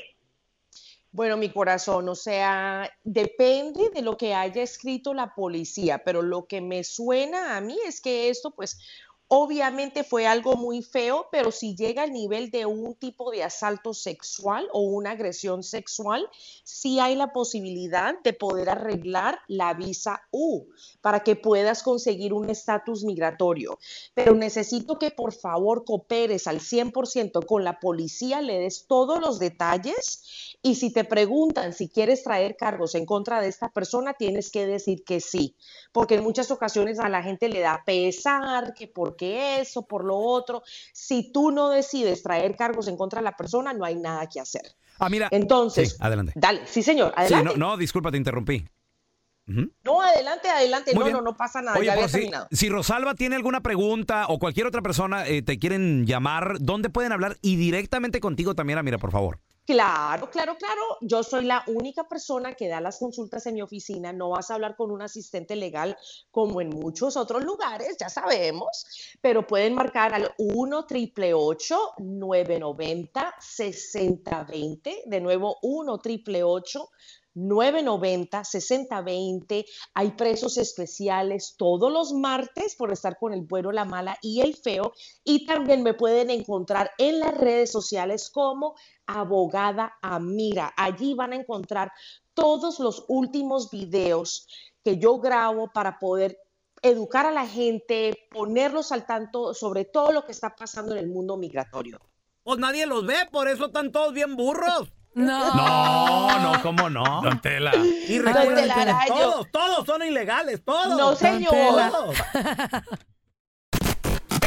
Bueno, 1.12 1.38
mi 1.38 1.48
corazón, 1.48 2.10
o 2.10 2.16
sea, 2.16 2.92
depende 3.06 3.90
de 3.90 4.02
lo 4.02 4.18
que 4.18 4.34
haya 4.34 4.62
escrito 4.62 5.14
la 5.14 5.34
policía, 5.34 6.04
pero 6.04 6.22
lo 6.22 6.46
que 6.46 6.60
me 6.60 6.84
suena 6.84 7.56
a 7.56 7.62
mí 7.62 7.78
es 7.88 8.02
que 8.02 8.28
esto, 8.28 8.52
pues, 8.52 8.78
obviamente 9.28 10.04
fue 10.04 10.28
algo 10.28 10.56
muy 10.56 10.82
feo, 10.82 11.28
pero 11.32 11.52
si 11.52 11.76
llega 11.76 12.04
al 12.04 12.12
nivel 12.12 12.52
de 12.52 12.66
un 12.66 12.96
tipo 12.96 13.32
de 13.32 13.44
asalto 13.44 13.94
sexual 13.94 14.68
o 14.72 14.82
una 14.82 15.12
agresión 15.12 15.64
sexual, 15.64 16.30
sí 16.64 17.00
hay 17.00 17.16
la 17.16 17.34
posibilidad 17.34 18.16
de 18.24 18.34
poder 18.34 18.70
arreglar 18.70 19.40
la 19.48 19.74
visa 19.74 20.22
U 20.32 20.68
para 21.02 21.22
que 21.22 21.36
puedas 21.36 21.82
conseguir 21.82 22.34
un 22.34 22.50
estatus 22.50 23.04
migratorio. 23.04 23.80
Pero 24.14 24.36
necesito 24.36 25.00
que 25.00 25.12
por 25.12 25.34
favor 25.34 25.86
cooperes 25.86 26.48
al 26.48 26.60
100% 26.60 27.46
con 27.46 27.64
la 27.64 27.80
policía, 27.80 28.42
le 28.42 28.60
des 28.60 28.86
todos 28.88 29.20
los 29.20 29.40
detalles 29.40 30.58
y 30.62 30.76
si 30.76 30.92
te 30.92 31.04
preguntan 31.04 31.74
si 31.74 31.90
quieres 31.90 32.24
traer 32.24 32.56
cargos 32.56 32.96
en 32.96 33.06
contra 33.06 33.42
de 33.42 33.48
esta 33.48 33.70
persona, 33.70 34.14
tienes 34.14 34.52
que 34.52 34.66
decir 34.66 35.04
que 35.04 35.20
sí, 35.20 35.56
porque 35.92 36.16
en 36.16 36.24
muchas 36.24 36.52
ocasiones 36.52 37.00
a 37.00 37.10
la 37.10 37.24
gente 37.24 37.50
le 37.50 37.60
da 37.60 37.84
pesar, 37.86 38.74
que 38.74 38.88
por 38.88 39.15
qué 39.16 39.60
eso, 39.60 39.88
por 39.88 40.04
lo 40.04 40.18
otro. 40.18 40.64
Si 40.94 41.32
tú 41.32 41.52
no 41.52 41.70
decides 41.70 42.24
traer 42.24 42.56
cargos 42.56 42.88
en 42.88 42.98
contra 42.98 43.20
de 43.20 43.24
la 43.26 43.36
persona, 43.36 43.74
no 43.74 43.86
hay 43.86 43.96
nada 43.96 44.28
que 44.28 44.40
hacer. 44.40 44.64
Ah, 45.00 45.10
mira. 45.10 45.28
Entonces, 45.32 45.92
Sí, 45.92 45.98
adelante. 46.00 46.34
dale, 46.36 46.62
sí 46.66 46.82
señor, 46.82 47.10
Sí, 47.18 47.22
adelante. 47.34 47.58
no, 47.58 47.70
no, 47.72 47.78
disculpa, 47.78 48.12
te 48.12 48.18
interrumpí. 48.18 48.66
No, 49.48 50.02
adelante, 50.02 50.50
adelante, 50.50 50.92
Muy 50.96 51.00
no, 51.02 51.06
bien. 51.06 51.18
no, 51.18 51.22
no 51.22 51.38
pasa 51.38 51.62
nada, 51.62 51.78
Oye, 51.78 51.86
ya 51.86 51.94
había 51.94 52.08
si, 52.08 52.14
terminado. 52.14 52.48
si 52.52 52.68
Rosalba 52.68 53.14
tiene 53.14 53.36
alguna 53.36 53.62
pregunta 53.62 54.26
o 54.28 54.40
cualquier 54.40 54.66
otra 54.66 54.82
persona 54.82 55.28
eh, 55.28 55.44
te 55.44 55.60
quieren 55.60 56.08
llamar, 56.08 56.56
¿dónde 56.62 56.90
pueden 56.90 57.12
hablar? 57.12 57.38
Y 57.44 57.56
directamente 57.56 58.20
contigo 58.20 58.56
también, 58.56 58.84
mira, 58.84 58.98
por 58.98 59.12
favor. 59.12 59.40
Claro, 59.68 60.30
claro, 60.30 60.56
claro. 60.58 60.82
Yo 61.02 61.24
soy 61.24 61.44
la 61.46 61.64
única 61.66 62.08
persona 62.08 62.54
que 62.54 62.68
da 62.68 62.80
las 62.80 63.00
consultas 63.00 63.48
en 63.48 63.56
mi 63.56 63.64
oficina. 63.64 64.14
No 64.14 64.30
vas 64.30 64.52
a 64.52 64.56
hablar 64.56 64.76
con 64.76 64.92
un 64.92 65.02
asistente 65.02 65.56
legal 65.56 65.98
como 66.30 66.62
en 66.62 66.70
muchos 66.70 67.18
otros 67.18 67.44
lugares, 67.44 67.98
ya 68.00 68.10
sabemos, 68.10 68.86
pero 69.22 69.48
pueden 69.48 69.74
marcar 69.74 70.14
al 70.14 70.32
1 70.38 70.78
888 70.78 71.94
990 71.98 73.36
6020 73.40 75.04
De 75.08 75.20
nuevo, 75.20 75.58
1 75.64 75.94
888 75.94 76.90
990-6020. 77.36 79.66
Hay 79.94 80.12
precios 80.12 80.58
especiales 80.58 81.56
todos 81.58 81.92
los 81.92 82.14
martes 82.14 82.76
por 82.76 82.92
estar 82.92 83.18
con 83.18 83.34
el 83.34 83.42
bueno, 83.42 83.72
la 83.72 83.86
mala 83.86 84.18
y 84.22 84.42
el 84.42 84.56
feo. 84.56 84.94
Y 85.24 85.46
también 85.46 85.84
me 85.84 85.94
pueden 85.94 86.30
encontrar 86.30 86.92
en 86.98 87.20
las 87.20 87.38
redes 87.38 87.72
sociales 87.72 88.30
como 88.30 88.76
abogada 89.06 89.98
Amira. 90.02 90.74
Allí 90.78 91.14
van 91.14 91.34
a 91.34 91.38
encontrar 91.38 91.92
todos 92.34 92.80
los 92.80 93.06
últimos 93.08 93.70
videos 93.70 94.48
que 94.84 94.98
yo 94.98 95.20
grabo 95.20 95.72
para 95.74 96.00
poder 96.00 96.40
educar 96.82 97.26
a 97.26 97.32
la 97.32 97.48
gente, 97.48 98.28
ponerlos 98.30 98.92
al 98.92 99.06
tanto 99.06 99.54
sobre 99.54 99.86
todo 99.86 100.12
lo 100.12 100.26
que 100.26 100.32
está 100.32 100.56
pasando 100.56 100.94
en 100.94 101.00
el 101.00 101.08
mundo 101.08 101.38
migratorio. 101.38 102.00
Pues 102.44 102.60
nadie 102.60 102.86
los 102.86 103.06
ve, 103.06 103.16
por 103.32 103.48
eso 103.48 103.66
están 103.66 103.92
todos 103.92 104.14
bien 104.14 104.36
burros. 104.36 104.92
No. 105.16 105.56
No, 105.56 106.40
no, 106.40 106.62
¿cómo 106.62 106.90
no? 106.90 107.22
Don 107.24 107.40
Tela. 107.40 107.72
Y 107.76 108.20
recuerden 108.20 108.70
que 108.70 108.94
todos, 109.08 109.50
todos 109.50 109.86
son 109.86 110.04
ilegales, 110.04 110.62
todos. 110.64 110.98
No, 110.98 111.16
señor. 111.16 111.52
Todos. 111.52 112.16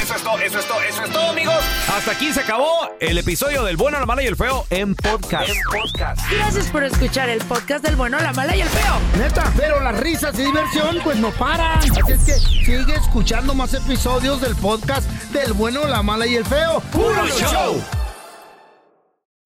Eso 0.02 0.16
es 0.16 0.22
todo, 0.22 0.38
eso 0.38 0.58
es 0.58 0.66
todo, 0.66 0.80
eso 0.80 1.04
es 1.04 1.10
todo, 1.10 1.28
amigos. 1.28 1.54
Hasta 1.94 2.12
aquí 2.12 2.32
se 2.32 2.40
acabó 2.40 2.88
el 2.98 3.18
episodio 3.18 3.62
del 3.62 3.76
bueno, 3.76 4.00
la 4.00 4.06
mala 4.06 4.22
y 4.22 4.26
el 4.26 4.36
feo 4.36 4.64
en 4.70 4.94
podcast. 4.94 5.50
Gracias 6.30 6.70
por 6.70 6.82
escuchar 6.82 7.28
el 7.28 7.44
podcast 7.44 7.84
del 7.84 7.94
bueno, 7.94 8.18
la 8.18 8.32
mala 8.32 8.56
y 8.56 8.62
el 8.62 8.68
feo. 8.70 8.94
Neta, 9.18 9.52
pero 9.54 9.80
las 9.80 10.00
risas 10.00 10.38
y 10.38 10.44
diversión 10.44 11.00
pues 11.04 11.18
no 11.18 11.30
paran. 11.32 11.76
Así 11.76 11.90
es 12.08 12.24
que 12.24 12.38
sigue 12.38 12.94
escuchando 12.94 13.52
más 13.52 13.74
episodios 13.74 14.40
del 14.40 14.56
podcast 14.56 15.06
del 15.30 15.52
bueno, 15.52 15.86
la 15.86 16.02
mala 16.02 16.26
y 16.26 16.36
el 16.36 16.44
feo. 16.46 16.80
¡Puro 16.90 17.26
show! 17.26 17.78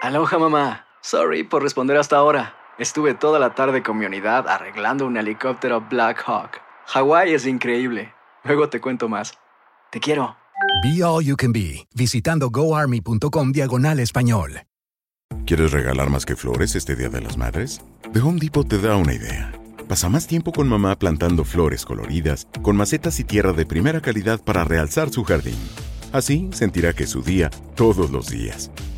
Aloha 0.00 0.38
mamá. 0.38 0.86
Sorry 1.02 1.42
por 1.42 1.62
responder 1.62 1.96
hasta 1.96 2.16
ahora. 2.16 2.54
Estuve 2.78 3.14
toda 3.14 3.40
la 3.40 3.54
tarde 3.54 3.82
con 3.82 3.98
mi 3.98 4.06
unidad 4.06 4.46
arreglando 4.46 5.04
un 5.04 5.16
helicóptero 5.16 5.80
Black 5.80 6.22
Hawk. 6.24 6.60
Hawái 6.86 7.34
es 7.34 7.46
increíble. 7.46 8.14
Luego 8.44 8.68
te 8.68 8.80
cuento 8.80 9.08
más. 9.08 9.34
Te 9.90 9.98
quiero. 9.98 10.36
Be 10.84 11.02
All 11.02 11.24
You 11.24 11.36
Can 11.36 11.52
Be, 11.52 11.88
visitando 11.94 12.48
goarmy.com 12.50 13.50
diagonal 13.50 13.98
español. 13.98 14.62
¿Quieres 15.46 15.72
regalar 15.72 16.10
más 16.10 16.24
que 16.24 16.36
flores 16.36 16.76
este 16.76 16.94
Día 16.94 17.08
de 17.08 17.20
las 17.20 17.36
Madres? 17.36 17.80
The 18.12 18.20
Home 18.20 18.38
Depot 18.38 18.68
te 18.68 18.78
da 18.78 18.96
una 18.96 19.14
idea. 19.14 19.52
Pasa 19.88 20.08
más 20.08 20.28
tiempo 20.28 20.52
con 20.52 20.68
mamá 20.68 20.96
plantando 20.96 21.44
flores 21.44 21.84
coloridas, 21.84 22.46
con 22.62 22.76
macetas 22.76 23.18
y 23.18 23.24
tierra 23.24 23.52
de 23.52 23.66
primera 23.66 24.00
calidad 24.00 24.40
para 24.44 24.62
realzar 24.62 25.10
su 25.10 25.24
jardín. 25.24 25.58
Así 26.12 26.50
sentirá 26.52 26.92
que 26.92 27.04
es 27.04 27.10
su 27.10 27.22
día 27.22 27.50
todos 27.74 28.10
los 28.10 28.28
días. 28.28 28.70